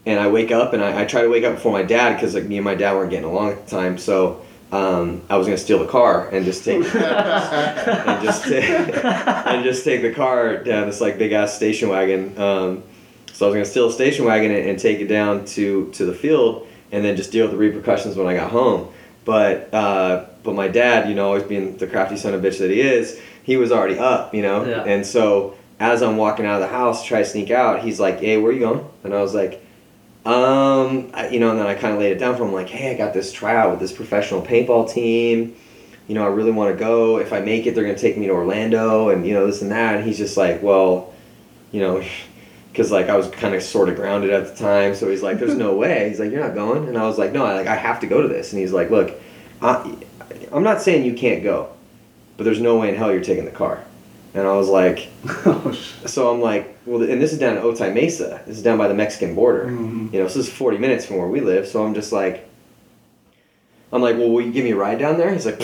[0.06, 2.36] and I wake up, and I, I try to wake up before my dad because
[2.36, 3.97] like me and my dad weren't getting along at the time.
[3.97, 4.41] So
[4.72, 9.84] um, I was gonna steal the car and just take and just ta- and just
[9.84, 12.38] take the car down this like big ass station wagon.
[12.39, 12.84] Um,
[13.32, 16.06] so I was gonna steal a station wagon and, and take it down to to
[16.06, 18.89] the field, and then just deal with the repercussions when I got home.
[19.26, 22.60] But uh, but my dad, you know, always being the crafty son of a bitch
[22.60, 24.84] that he is, he was already up, you know, Yeah.
[24.84, 27.99] and so as I'm walking out of the house, to try to sneak out, he's
[27.99, 29.62] like, "Hey, where are you going?" And I was like.
[30.26, 32.69] Um, I, you know, and then I kind of laid it down for him, like,
[32.69, 35.55] hey, I got this tryout with this professional paintball team.
[36.07, 37.17] You know, I really want to go.
[37.17, 39.71] If I make it, they're gonna take me to Orlando, and you know this and
[39.71, 39.95] that.
[39.95, 41.13] And he's just like, well,
[41.71, 42.03] you know,
[42.71, 45.39] because like I was kind of sort of grounded at the time, so he's like,
[45.39, 46.07] there's no way.
[46.09, 48.07] He's like, you're not going, and I was like, no, I like I have to
[48.07, 48.53] go to this.
[48.53, 49.19] And he's like, look,
[49.61, 49.95] I,
[50.51, 51.69] I'm not saying you can't go,
[52.38, 53.84] but there's no way in hell you're taking the car.
[54.36, 55.10] And I was like,
[55.46, 55.72] oh,
[56.06, 58.42] so I'm like, well, and this is down at Otay Mesa.
[58.48, 59.66] This is down by the Mexican border.
[59.66, 60.12] Mhm.
[60.12, 61.68] You know, so this is 40 minutes from where we live.
[61.68, 62.48] So I'm just like,
[63.92, 65.32] I'm like, well, will you give me a ride down there?
[65.32, 65.62] He's like,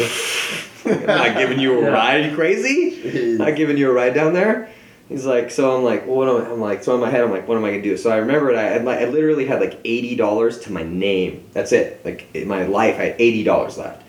[0.85, 1.87] I'm not giving you a Yeah.
[1.89, 2.21] ride.
[2.21, 2.91] Are you crazy?
[3.01, 3.37] Jeez.
[3.39, 4.69] Not giving you a ride down there.
[5.07, 6.51] He's like, so I'm like, well, what am I?
[6.53, 7.97] I'm like, so in my head, I'm like, what am I gonna do?
[7.97, 11.43] So I remembered I had like, I literally had like eighty dollars to my name.
[11.53, 12.05] That's it.
[12.05, 14.03] Like in my life, I had eighty dollars left,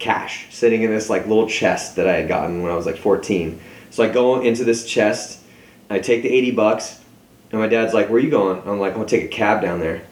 [0.00, 2.96] cash, sitting in this like little chest that I had gotten when I was like
[2.96, 3.60] 14.
[3.90, 5.40] So I go into this chest,
[5.88, 7.00] I take the eighty bucks,
[7.50, 8.62] and my dad's like, where are you going?
[8.64, 10.02] I'm like, I'm gonna take a cab down there,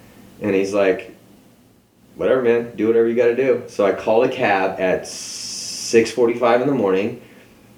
[0.40, 1.14] and he's like,
[2.16, 3.62] whatever, man, do whatever you gotta do.
[3.68, 7.20] So I call a cab at 6:45 in the morning,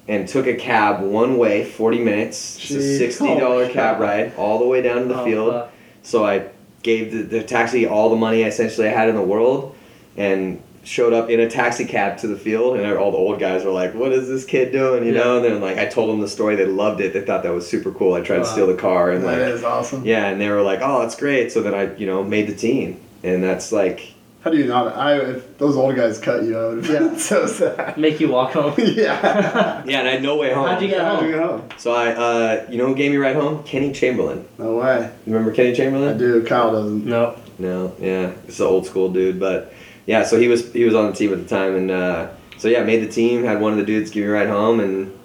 [0.08, 2.56] and took a cab one way, 40 minutes.
[2.56, 4.00] It's a sixty dollar Oh, cab God.
[4.00, 5.52] ride all the way down to the Oh, field.
[5.52, 5.72] fuck.
[6.02, 6.46] So I
[6.82, 9.76] gave the, the taxi all the money I essentially I had in the world,
[10.16, 12.78] and showed up in a taxi cab to the field.
[12.78, 15.20] And all the old guys were like, "What is this kid doing?" You Yeah.
[15.24, 15.36] know.
[15.36, 17.12] And then like I told them the story, they loved it.
[17.12, 18.14] They thought that was super cool.
[18.14, 20.02] I tried to steal the car and That like is awesome.
[20.04, 22.54] yeah, and they were like, "Oh, that's great." So then I you know made the
[22.54, 24.96] team, and that's like How do you not?
[24.96, 27.16] I if those old guys cut you, I would have been Yeah.
[27.18, 27.98] so sad.
[27.98, 28.72] Make you walk home.
[28.78, 29.82] yeah.
[29.84, 30.66] yeah, and I had no way home.
[30.66, 31.26] How'd you get How'd home?
[31.26, 31.62] you get home?
[31.76, 33.62] So I, uh, you know, who gave me a ride home?
[33.64, 34.46] Kenny Chamberlain.
[34.58, 35.10] No way.
[35.26, 36.14] You remember Kenny Chamberlain?
[36.14, 36.42] I do.
[36.44, 37.04] Kyle doesn't.
[37.04, 37.34] No.
[37.58, 39.74] No, yeah, it's an old school dude, but
[40.06, 40.24] yeah.
[40.24, 42.82] So he was he was on the team at the time, and uh, so yeah,
[42.82, 43.44] made the team.
[43.44, 45.16] Had one of the dudes give me a ride home, and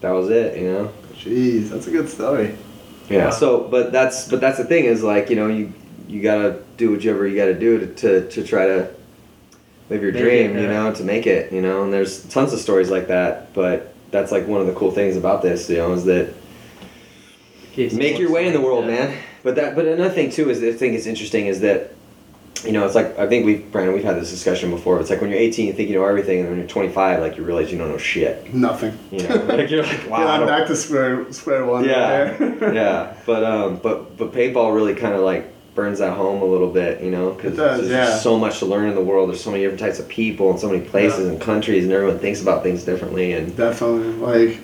[0.00, 0.58] that was it.
[0.58, 0.92] You know.
[1.14, 2.54] Jeez, that's a good story.
[3.08, 3.26] Yeah.
[3.26, 3.30] Wow.
[3.30, 5.72] So, but that's but that's the thing is like you know you
[6.08, 8.90] you gotta do whatever you gotta do to to, to try to
[9.90, 10.56] live your Make dream.
[10.56, 11.52] it, You know, to make it.
[11.52, 14.74] You know, and there's tons of stories like that, but that's like one of the
[14.74, 15.68] cool things about this.
[15.68, 16.32] You know, is that
[17.76, 18.90] make your way in the world, yeah.
[18.90, 19.18] man.
[19.42, 21.92] But that, but another thing too is the thing is interesting is that,
[22.64, 25.00] you know, it's like I think we've Brandon we've had this discussion before.
[25.00, 27.36] It's like when you're 18, you think you know everything, and when you're 25, like
[27.36, 28.52] you realize you don't know shit.
[28.54, 28.98] Nothing.
[29.10, 30.18] You know, like you're like wow.
[30.24, 31.84] yeah, I'm back to square square one.
[31.84, 33.14] yeah, right yeah.
[33.26, 37.02] But um, but but paintball really kind of like burns that home a little bit,
[37.02, 38.16] you know, because there's yeah.
[38.16, 39.28] so much to learn in the world.
[39.28, 42.18] There's so many different types of people and so many places and countries, and everyone
[42.18, 43.32] thinks about things differently.
[43.32, 44.12] And Definitely.
[44.12, 44.60] Like,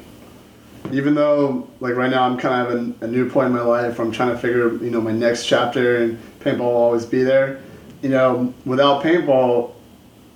[0.92, 3.98] even though, like, right now I'm kind of in a new point in my life
[3.98, 7.60] I'm trying to figure, you know, my next chapter and paintball will always be there.
[8.02, 9.72] You know, without paintball,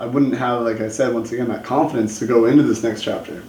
[0.01, 3.03] I wouldn't have, like I said, once again, that confidence to go into this next
[3.03, 3.43] chapter.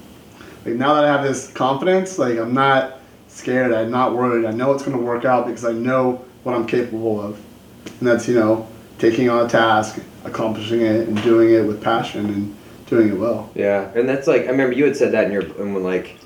[0.66, 3.74] Like, now that I have this confidence, like, I'm not scared.
[3.74, 4.46] I'm not worried.
[4.46, 7.40] I know it's going to work out because I know what I'm capable of.
[8.00, 12.26] And that's, you know, taking on a task, accomplishing it, and doing it with passion
[12.26, 12.56] and
[12.88, 13.50] doing it well.
[13.56, 16.18] Yeah, and that's like I remember you had said that in your and when like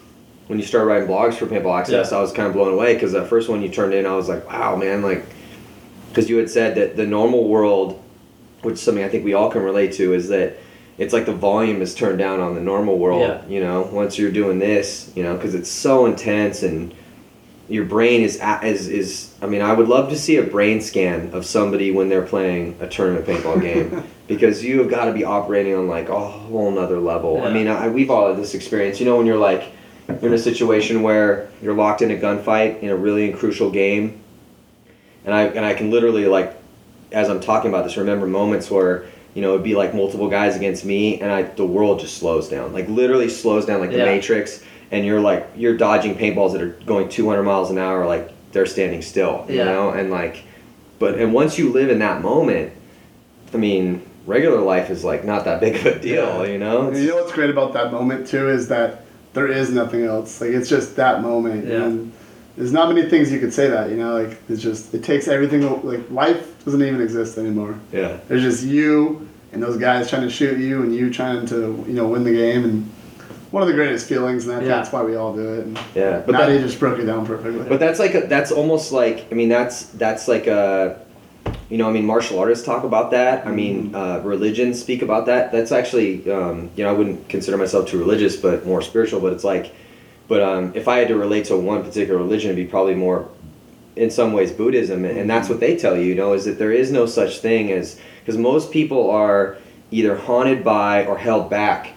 [0.48, 2.18] when you started writing blogs for Paintball Access, Yeah.
[2.18, 4.28] I was kind of blown away because that first one you turned in, I was
[4.28, 5.26] like, wow, man, like
[6.10, 8.02] because you had said that the normal world,
[8.62, 10.58] which is something I think we all can relate to, is that
[10.98, 13.22] it's like the volume is turned down on the normal world.
[13.22, 13.46] Yeah.
[13.48, 16.94] You know, once you're doing this, you know, because it's so intense and
[17.70, 19.34] your brain is is is.
[19.42, 22.76] I mean, I would love to see a brain scan of somebody when they're playing
[22.82, 26.72] a tournament paintball game because you have got to be operating on like a whole
[26.72, 27.44] nother level.
[27.44, 29.00] I mean, I, we've all had this experience.
[29.00, 29.72] You know, when you're like
[30.08, 34.22] you're in a situation where you're locked in a gunfight in a really crucial game,
[35.30, 36.56] and I and I can literally like,
[37.12, 39.06] as I'm talking about this, remember moments where
[39.36, 42.50] you know it'd be like multiple guys against me, and I the world just slows
[42.50, 44.06] down, like literally slows down, like the Yeah.
[44.06, 48.32] Matrix, and you're like you're dodging paintballs that are going 200 miles an hour, like
[48.54, 49.66] they're standing still, you Yeah.
[49.66, 50.44] know, and like,
[50.98, 52.72] but and once you live in that moment,
[53.54, 56.52] I mean, regular life is like not that big of a deal, Yeah.
[56.52, 56.88] you know.
[56.88, 59.04] And you know what's great about that moment too is that
[59.34, 60.42] there is nothing else.
[60.42, 61.68] Like it's just that moment.
[61.68, 61.84] Yeah.
[61.86, 62.12] And
[62.60, 63.90] there's not many things you could say that.
[63.90, 65.62] You know, like it's just it takes everything.
[65.84, 67.80] Like life doesn't even exist anymore.
[67.94, 68.18] yeah.
[68.28, 71.58] There's just you and those guys trying to shoot you and you trying to
[71.88, 72.92] you know win the game and
[73.52, 74.76] one of the greatest feelings and think Yeah.
[74.76, 75.66] that's why we all do it.
[75.68, 77.64] And Yeah, but that- he just broke it down perfectly.
[77.68, 81.00] But that's like a, that's almost like I mean that's that's like a
[81.70, 83.48] you know I mean martial artists talk about that.
[83.48, 85.54] I mean uh, religions speak about that.
[85.54, 89.22] That's actually um, you know I wouldn't consider myself too religious, but more spiritual.
[89.22, 89.74] But it's like,
[90.30, 93.28] but um, if I had to relate to one particular religion, it'd be probably more
[93.96, 96.04] in some ways Buddhism, and that's what they tell you.
[96.06, 99.58] You know, is that there is no such thing as because most people are
[99.92, 101.94] either haunted by or held back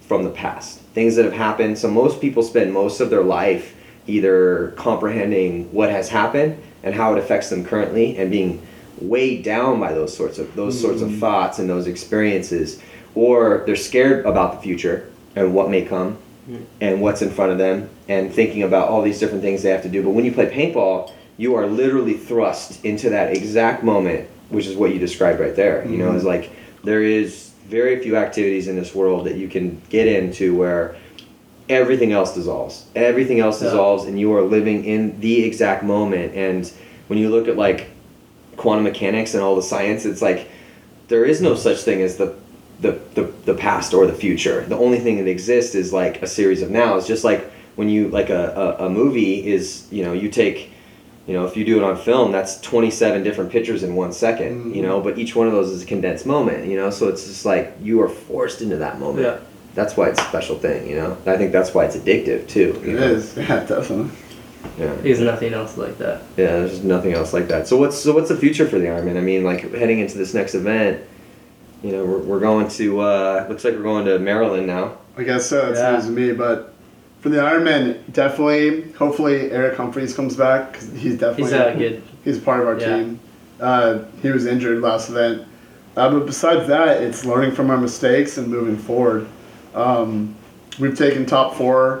[0.00, 1.78] from the past things that have happened.
[1.78, 3.76] So most people spend most of their life
[4.06, 8.66] either comprehending what has happened and how it affects them currently, and being
[8.98, 12.80] weighed down by those sorts of those sorts of thoughts and those experiences,
[13.14, 16.16] or they're scared about the future and what may come
[16.80, 19.82] and what's in front of them and thinking about all these different things they have
[19.82, 20.02] to do.
[20.02, 24.76] But when you play paintball, you are literally thrust into that exact moment, which is
[24.76, 25.86] what you described right there.
[25.86, 26.16] You know, mm-hmm.
[26.16, 26.50] it's like
[26.82, 30.96] there is very few activities in this world that you can get into where
[31.68, 32.86] everything else dissolves.
[32.94, 33.68] Everything else Yeah.
[33.68, 36.34] dissolves and you are living in the exact moment.
[36.34, 36.70] And
[37.08, 37.90] when you look at like
[38.56, 40.50] quantum mechanics and all the science, it's like
[41.08, 42.34] there is no such thing as the
[42.80, 44.64] the, the, the past or the future.
[44.66, 47.06] The only thing that exists is like a series of nows.
[47.06, 50.70] Just like when you like a, a, a movie is, you know, you take
[51.26, 54.74] you know, if you do it on film, that's 27 different pictures in one second,
[54.74, 54.86] you Mhm.
[54.86, 57.46] know, but each one of those is a condensed moment, you know, so it's just
[57.46, 59.24] like you are forced into that moment.
[59.24, 59.36] Yeah.
[59.74, 61.16] That's why it's a special thing, you know.
[61.26, 62.78] I think that's why it's addictive too.
[62.84, 63.02] it know?
[63.02, 63.34] is.
[63.38, 64.10] Yeah, definitely.
[64.78, 64.94] Yeah.
[65.02, 66.20] There's nothing else like that.
[66.36, 67.68] Yeah, there's nothing else like that.
[67.68, 69.16] So what's so what's the future for the Ironmen?
[69.16, 71.00] I mean, like heading into this next event,
[71.84, 74.96] you know, we're, we're going to uh, looks like we're going to Maryland now.
[75.18, 75.68] I guess so.
[75.70, 75.92] It's Yeah.
[75.92, 76.72] news to me, but
[77.20, 78.90] for the Ironmen, definitely.
[78.92, 82.02] Hopefully, Eric Humphreys comes back because he's definitely He's a good.
[82.24, 82.96] he's part of our Yeah.
[82.96, 83.20] team.
[83.60, 85.42] Uh, he was injured last event,
[85.96, 89.26] uh, but besides that, it's learning from our mistakes and moving forward.
[89.74, 90.34] Um,
[90.80, 92.00] we've taken top four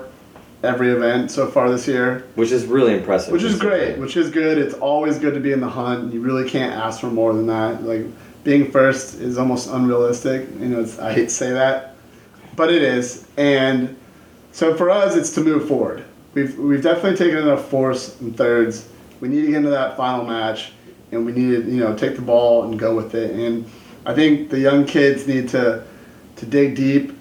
[0.62, 3.32] every event so far this year, which is really impressive.
[3.34, 3.98] which is great.
[3.98, 4.56] Which is good.
[4.56, 6.12] It's always good to be in the hunt.
[6.14, 7.84] You really can't ask for more than that.
[7.84, 8.06] Like
[8.44, 10.48] being first is almost unrealistic.
[10.60, 11.96] You know, I hate to say that,
[12.54, 13.26] but it is.
[13.36, 13.96] And
[14.52, 16.04] so for us, it's to move forward.
[16.34, 18.88] We've we've definitely taken enough fourths and thirds.
[19.20, 20.72] We need to get into that final match,
[21.10, 23.32] and we need to you know take the ball and go with it.
[23.32, 23.68] And
[24.04, 25.84] I think the young kids need to
[26.36, 27.16] to dig deep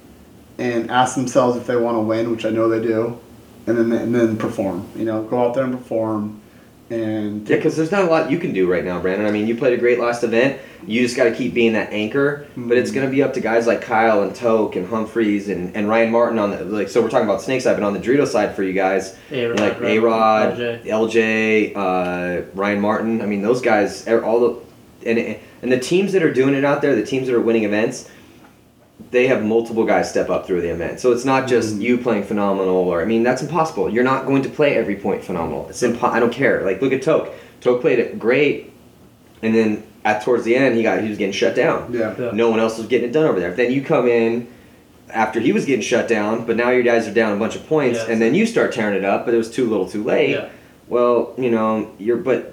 [0.58, 3.20] and ask themselves if they want to win, which I know they do,
[3.66, 4.88] and then and then perform.
[4.96, 6.42] You know, go out there and perform.
[6.90, 9.26] And Yeah, because there's not a lot you can do right now, Brandon.
[9.26, 10.60] I mean, you played a great last event.
[10.86, 12.46] You just got to keep being that anchor.
[12.58, 15.76] But it's going to be up to guys like Kyle and Toke and Humphreys and,
[15.76, 16.90] and Ryan Martin on the like.
[16.90, 19.60] So we're talking about snake side, but on the Dorito side for you guys, A-Rod,
[19.60, 20.86] like A Rod, LJ.
[20.86, 23.22] LJ, uh, Ryan Martin.
[23.22, 24.64] I mean, those guys, are all the
[25.06, 27.64] and and the teams that are doing it out there, the teams that are winning
[27.64, 28.10] events,
[29.12, 31.00] they have multiple guys step up through the event.
[31.00, 31.82] So it's not just Mhm.
[31.82, 33.90] you playing phenomenal, or I mean, that's impossible.
[33.90, 35.68] You're not going to play every point phenomenal.
[35.70, 36.62] It's impo- I don't care.
[36.66, 37.30] Like look at Toke.
[37.62, 38.72] Toke played it great,
[39.42, 41.90] and then at towards the end, he got he was getting shut down.
[41.94, 42.32] yeah, Yeah.
[42.34, 43.52] No one else was getting it done over there.
[43.52, 44.48] Then you come in
[45.14, 47.68] after he was getting shut down, but now your guys are down a bunch of
[47.68, 48.10] points, Yes.
[48.10, 50.32] and then you start tearing it up, but it was too little, too late.
[50.32, 50.46] Yeah.
[50.90, 52.52] Well, you know, you're but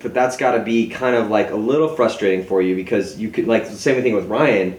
[0.00, 3.28] but that's got to be kind of like a little frustrating for you because you
[3.30, 4.74] could like the same thing with Ryan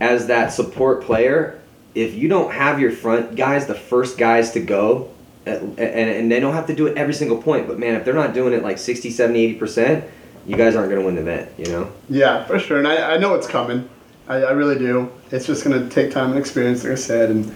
[0.00, 1.60] as that support player.
[1.94, 5.10] If you don't have your front guys, the first guys to go,
[5.46, 8.14] and, and they don't have to do it every single point, but man, if they're
[8.14, 10.08] not doing it like 60, 70, 80%,
[10.46, 11.92] you guys aren't going to win the event, you know?
[12.08, 12.78] yeah, for sure.
[12.78, 13.88] And I, I know it's coming.
[14.28, 15.10] I, I really do.
[15.30, 17.30] It's just going to take time and experience, like I said.
[17.30, 17.54] And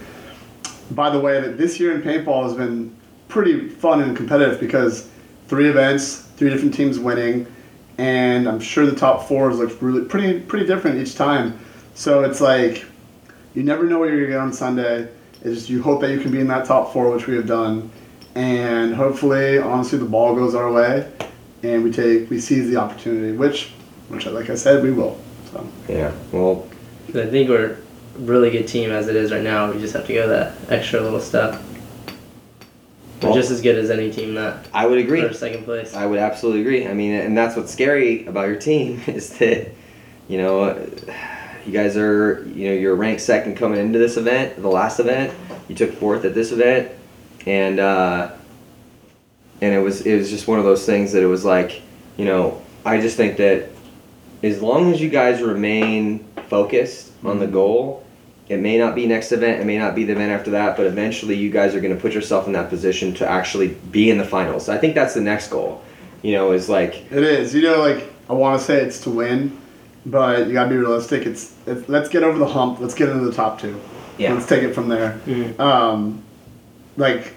[0.91, 2.95] by the way, this year in paintball has been
[3.27, 5.09] pretty fun and competitive because
[5.47, 7.47] three events, three different teams winning,
[7.97, 11.59] and I'm sure the top fours looks really pretty pretty different each time.
[11.95, 12.85] So it's like
[13.53, 15.07] you never know what you're gonna get on Sunday.
[15.43, 17.47] It's just you hope that you can be in that top four, which we have
[17.47, 17.91] done,
[18.35, 21.07] and hopefully, honestly, the ball goes our way,
[21.63, 23.69] and we take we seize the opportunity, which,
[24.07, 25.19] which like I said, we will.
[25.51, 26.11] So Yeah.
[26.31, 26.67] Well,
[27.09, 29.71] I think we're a really good team as it is right now.
[29.71, 31.61] We just have to go that extra little step.
[33.21, 35.21] We're Well- just as good as any team that I would agree.
[35.27, 35.93] for second place.
[35.95, 36.87] I would absolutely agree.
[36.87, 39.67] I mean, and that's what's scary about your team is that,
[40.27, 40.75] you know,
[41.65, 45.33] you guys are, you know, you're ranked second coming into this event, the last event.
[45.67, 46.91] You took fourth at this event,
[47.45, 48.31] and uh,
[49.61, 51.81] and it was it was just one of those things that it was like,
[52.17, 53.69] you know, I just think that
[54.43, 58.05] as long as you guys remain focused on the goal,
[58.49, 60.85] it may not be next event, it may not be the event after that, but
[60.85, 64.17] eventually you guys are going to put yourself in that position to actually be in
[64.17, 64.67] the finals.
[64.67, 65.81] I think that's the next goal.
[66.21, 67.55] You know, is like it is.
[67.55, 69.57] You know, like I want to say it's to win,
[70.05, 71.25] but you gotta be realistic.
[71.25, 72.79] It's, it's let's get over the hump.
[72.79, 73.79] Let's get into the top two.
[74.17, 74.33] Yeah.
[74.33, 75.19] Let's take it from there.
[75.25, 75.59] Mhm.
[75.59, 76.23] Um,
[76.97, 77.33] like,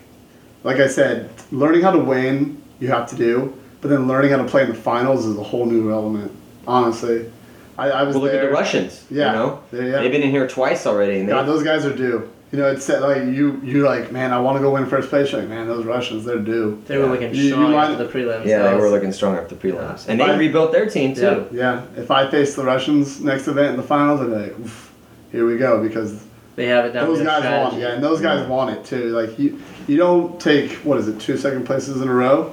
[0.64, 4.36] like I said, learning how to win you have to do, but then learning how
[4.38, 6.30] to play in the finals is a whole new element.
[6.66, 7.30] Honestly,
[7.78, 8.42] I, I was well, look there.
[8.42, 9.04] at the Russians.
[9.10, 9.30] Yeah.
[9.30, 10.00] You know, They- yeah.
[10.02, 12.28] they've been in here twice already, and they, God, those guys are due.
[12.52, 15.32] You know, it's like you you like, man, I want to go win first place.
[15.32, 16.80] You're like, man, those Russians, they're due.
[16.86, 17.10] They were Yeah.
[17.10, 18.46] looking You- you strong line- after the prelims.
[18.46, 20.86] yeah, That they were looking strong after the prelims, and If they I- rebuilt their
[20.86, 21.46] team too.
[21.52, 21.80] Yeah.
[21.96, 24.92] Yeah, if I face the Russians next event in the finals, I'd be like, Oof,
[25.32, 26.22] here we go, because
[26.54, 27.08] They have it down.
[27.08, 27.80] those to a guys want it.
[27.80, 28.48] Yeah, and those guys Yeah.
[28.48, 29.08] want it too.
[29.10, 32.52] Like you, you don't take what is it, two second places in a row.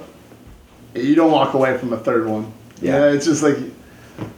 [0.94, 2.46] You don't walk away from a third one.
[2.82, 2.98] Yeah.
[2.98, 3.56] Yeah, it's just like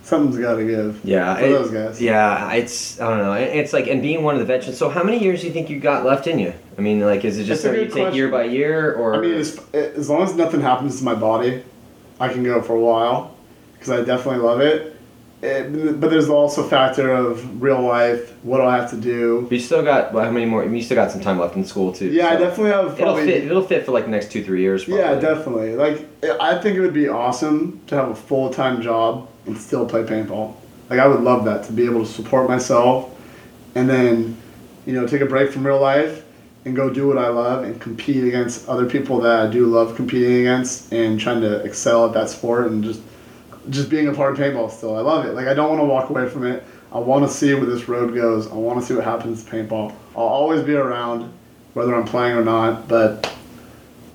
[0.03, 1.01] something's got to give.
[1.05, 2.01] Yeah, for it- those guys.
[2.01, 3.33] Yeah, it's I don't know.
[3.35, 4.79] It's like and being one of the veterans.
[4.79, 6.53] So how many years do you think you got left in you?
[6.79, 8.95] I mean, like, is it just That's a something you good take year by year,
[8.95, 11.63] or I mean, as, as long as nothing happens to my body,
[12.21, 13.35] I can go for a while
[13.75, 14.93] because I definitely love it.
[15.43, 18.33] It- But there's also a factor of real life.
[18.43, 19.47] What do I have to do?
[19.51, 20.65] you still got well, how many more?
[20.65, 22.07] You still got some time left in school too.
[22.07, 23.45] Yeah, I definitely have It'll fit.
[23.45, 24.85] It'll fit for like the next two three years.
[24.85, 25.03] Probably.
[25.03, 25.77] Yeah, definitely.
[25.77, 26.07] Like,
[26.41, 30.03] I think it would be awesome to have a full time job and still play
[30.03, 30.55] paintball.
[30.91, 33.13] Like, I would love that to be able to support myself
[33.75, 34.37] and then,
[34.87, 36.25] you know, take a break from real life
[36.65, 39.97] and go do what I love and compete against other people that I do love
[39.97, 43.01] competing against and trying to excel at that sport and just
[43.71, 44.97] just being a part of paintball still.
[44.97, 45.35] I love it.
[45.35, 46.63] Like, I don't want to walk away from it.
[46.93, 48.47] I want to see where this road goes.
[48.51, 49.93] I want to see what happens to paintball.
[50.15, 51.33] I'll always be around,
[51.75, 53.33] whether I'm playing or not, but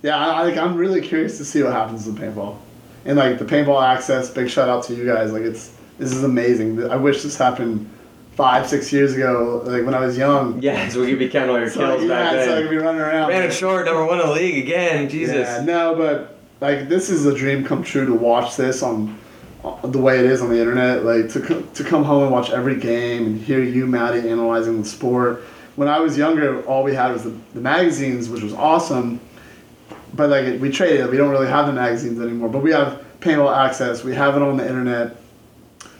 [0.03, 2.57] yeah, I, I, I'm really curious to see what happens with paintball,
[3.05, 4.29] and like the paintball access.
[4.29, 5.31] Big shout out to you guys.
[5.31, 6.89] Like it's this is amazing.
[6.89, 7.89] I wish this happened
[8.35, 10.61] five, six years ago, like when I was young.
[10.61, 12.61] Yeah, so we could be counting all your So, kills back yeah, so I then.
[12.63, 13.27] could be running around.
[13.27, 15.09] Brandon Short, number one in the league again.
[15.09, 15.35] Jesus.
[15.35, 19.17] Yeah, no, but like this is a dream come true to watch this on,
[19.63, 21.03] on the way it is on the internet.
[21.03, 24.81] Like to co- to come home and watch every game and hear you, Matty, analyzing
[24.81, 25.43] the sport.
[25.75, 29.19] When I was younger, all we had was the, the magazines, which was awesome.
[30.13, 32.49] But like we traded, we don't really have the magazines anymore.
[32.49, 34.03] But we have paintball access.
[34.03, 35.17] We have it on the internet.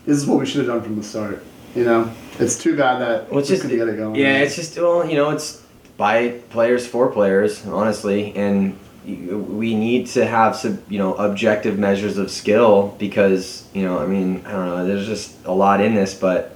[0.05, 1.43] This is what we should have done from the start.
[1.75, 4.15] You know, it's too bad that Well, we just couldn't get it going.
[4.15, 5.61] Yeah, it's just well, you know, it's
[5.95, 12.17] by players for players, honestly, and we need to have some, you know, objective measures
[12.17, 15.95] of skill because you know, I mean, I don't know, there's just a lot in
[15.95, 16.50] this, but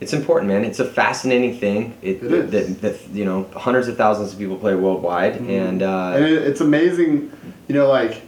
[0.00, 0.64] it's important, man.
[0.64, 1.96] It's a fascinating thing.
[2.02, 2.50] It, It is.
[2.50, 6.42] That, that you know, hundreds of thousands of people play worldwide, and uh, and it,
[6.44, 7.32] it's amazing,
[7.68, 8.22] you know, like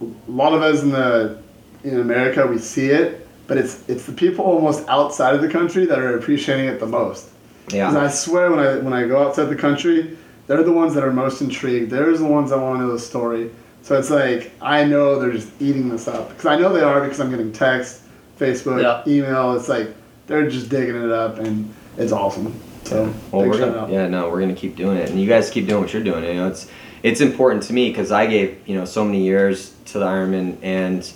[0.00, 1.38] a lot of us in the
[1.84, 5.84] in America we see it, but it's it's the people almost outside of the country
[5.86, 7.28] that are appreciating it the most.
[7.72, 10.94] yeah, And I swear when I when I go outside the country, they're the ones
[10.94, 11.90] that are most intrigued.
[11.90, 13.50] They're the ones that want to know the story.
[13.82, 17.02] So it's like I know they're just eating this up because I know they are
[17.02, 18.00] because I'm getting text,
[18.40, 19.02] Facebook, Yeah.
[19.06, 19.54] email.
[19.54, 19.94] It's like
[20.26, 22.52] they're just digging it up and it's awesome.
[22.84, 23.90] So Well, we're gonna, out.
[23.90, 26.24] yeah, no, we're gonna keep doing it, and you guys keep doing what you're doing.
[26.24, 26.66] You know, it's
[27.02, 30.56] it's important to me because I gave you know so many years to the Ironmen,
[30.62, 31.10] and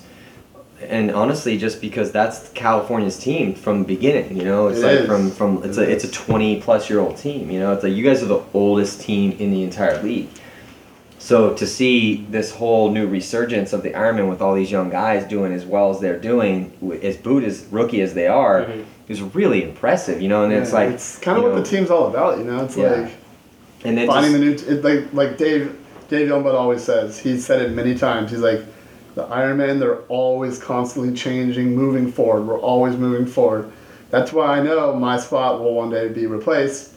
[0.89, 4.37] and honestly, just because that's California's team from the beginning.
[4.37, 5.07] You know, it's It like is.
[5.07, 7.51] from from it's It a it's a 20 plus year old team.
[7.51, 10.29] You know, it's like you guys are the oldest team in the entire league.
[11.19, 15.25] So to see this whole new resurgence of the Ironmen with all these young guys
[15.29, 18.85] doing as well as they're doing, as boot as rookie as they are, Mhm.
[19.09, 20.21] Is really impressive.
[20.21, 22.45] You know, and it's like it's kind of what know, the team's all about, you
[22.45, 22.65] know.
[22.65, 22.91] It's Yeah.
[22.91, 23.11] like
[23.85, 25.75] and then finding just- the new, it, like like Dave
[26.11, 27.19] Dave Youngblood always says.
[27.19, 28.31] He's said it many times.
[28.31, 28.61] He's like,
[29.15, 32.47] the Ironmen, they're always constantly changing, moving forward.
[32.47, 33.71] We're always moving forward.
[34.11, 36.93] That's why I know my spot will one day be replaced,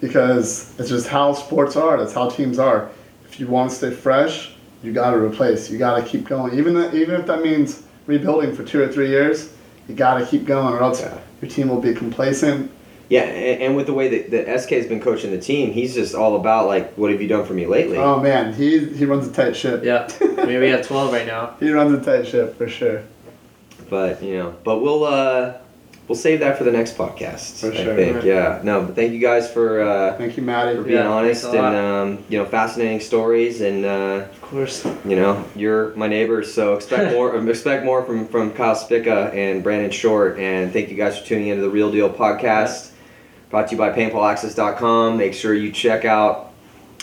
[0.00, 1.96] because it's just how sports are.
[1.96, 2.88] That's how teams are.
[3.26, 4.52] If you want to stay fresh,
[4.82, 5.70] you got to replace.
[5.70, 6.58] You got to keep going.
[6.58, 9.50] Even even if that means rebuilding for two or three years,
[9.88, 11.16] you got to keep going, or else Yeah.
[11.44, 12.70] Your team will be complacent.
[13.08, 15.94] Yeah, and, and with the way that, that SK has been coaching the team, he's
[15.94, 17.98] just all about like, what have you done for me lately?
[17.98, 19.84] Oh man, he he runs a tight ship.
[19.84, 20.08] Yeah.
[20.20, 21.54] I mean, we have 12 right now.
[21.60, 23.02] He runs a tight ship for sure.
[23.90, 25.54] But you know, but we'll uh,
[26.08, 27.60] we'll save that for the next podcast.
[27.60, 27.94] For I sure.
[27.94, 28.24] think.
[28.24, 28.60] Yeah.
[28.62, 30.76] No, but thank you guys for uh, Thank you, Matty.
[30.76, 31.74] for being Yeah, honest thanks a lot.
[31.74, 34.84] and um, you know fascinating stories and uh, Of course.
[35.04, 39.62] you know you're my neighbor, so expect more expect more from from Kyle Spicka and
[39.62, 40.38] Brandon Short.
[40.38, 42.90] And thank you guys for tuning into the Real Deal podcast.
[43.50, 45.16] Brought to you by PaintballAccess.com.
[45.16, 46.50] Make sure you check out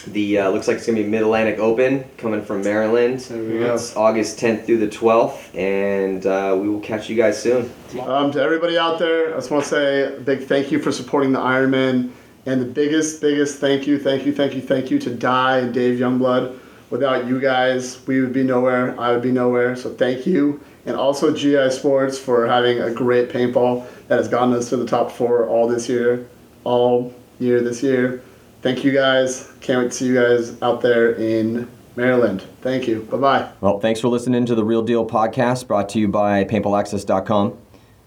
[0.07, 3.19] the uh, looks like it's gonna be Mid Atlantic Open coming from Maryland.
[3.19, 3.75] There we go.
[3.75, 7.71] It's August 10th through the 12th, and uh, we will catch you guys soon.
[8.01, 10.91] Um, to everybody out there, I just want to say a big thank you for
[10.91, 12.11] supporting the Ironmen,
[12.45, 15.73] and the biggest, biggest thank you, thank you, thank you, thank you to Di and
[15.73, 16.57] Dave Youngblood.
[16.89, 18.99] Without you guys, we would be nowhere.
[18.99, 19.75] I would be nowhere.
[19.75, 24.53] So thank you, and also GI Sportz for having a great paintball that has gotten
[24.53, 26.27] us to the top four all this year,
[26.63, 28.23] all year this year.
[28.61, 29.51] Thank you guys.
[29.61, 32.43] Can't wait to see you guys out there in Maryland.
[32.61, 33.01] Thank you.
[33.01, 33.51] Bye bye.
[33.59, 37.57] Well, thanks for listening to the Real Deal podcast brought to you by PaintballAccess.com.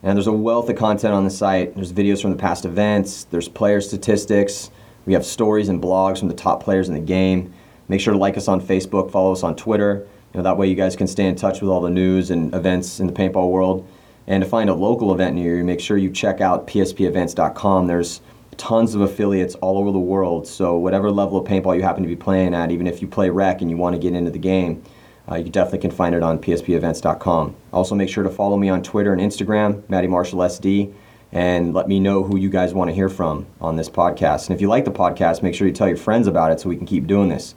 [0.03, 1.75] And there's a wealth of content on the site.
[1.75, 4.71] There's videos from the past events, there's player statistics,
[5.07, 7.53] we have stories and blogs from the top players in the game.
[7.89, 10.07] Make sure to like us on Facebook, follow us on Twitter.
[10.33, 12.55] You know, that way you guys can stay in touch with all the news and
[12.55, 13.87] events in the paintball world.
[14.27, 17.87] And to find a local event near you, make sure you check out pspevents.com.
[17.87, 18.23] There's
[18.57, 20.47] tons of affiliates all over the world.
[20.47, 23.31] So whatever level of paintball you happen to be playing at, even if you play
[23.31, 24.83] rec and you want to get into the game,
[25.31, 27.57] uh, you definitely can find it on pspevents.com.
[27.73, 30.93] Also, make sure to follow me on Twitter and Instagram, Matty Marshall SD,
[31.33, 34.49] and let me know who you guys want to hear from on this podcast.
[34.49, 36.69] And if you like the podcast, make sure you tell your friends about it so
[36.69, 37.55] we can keep doing this.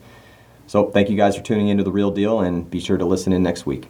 [0.66, 3.32] So, thank you guys for tuning into the real deal, and be sure to listen
[3.32, 3.88] in next week.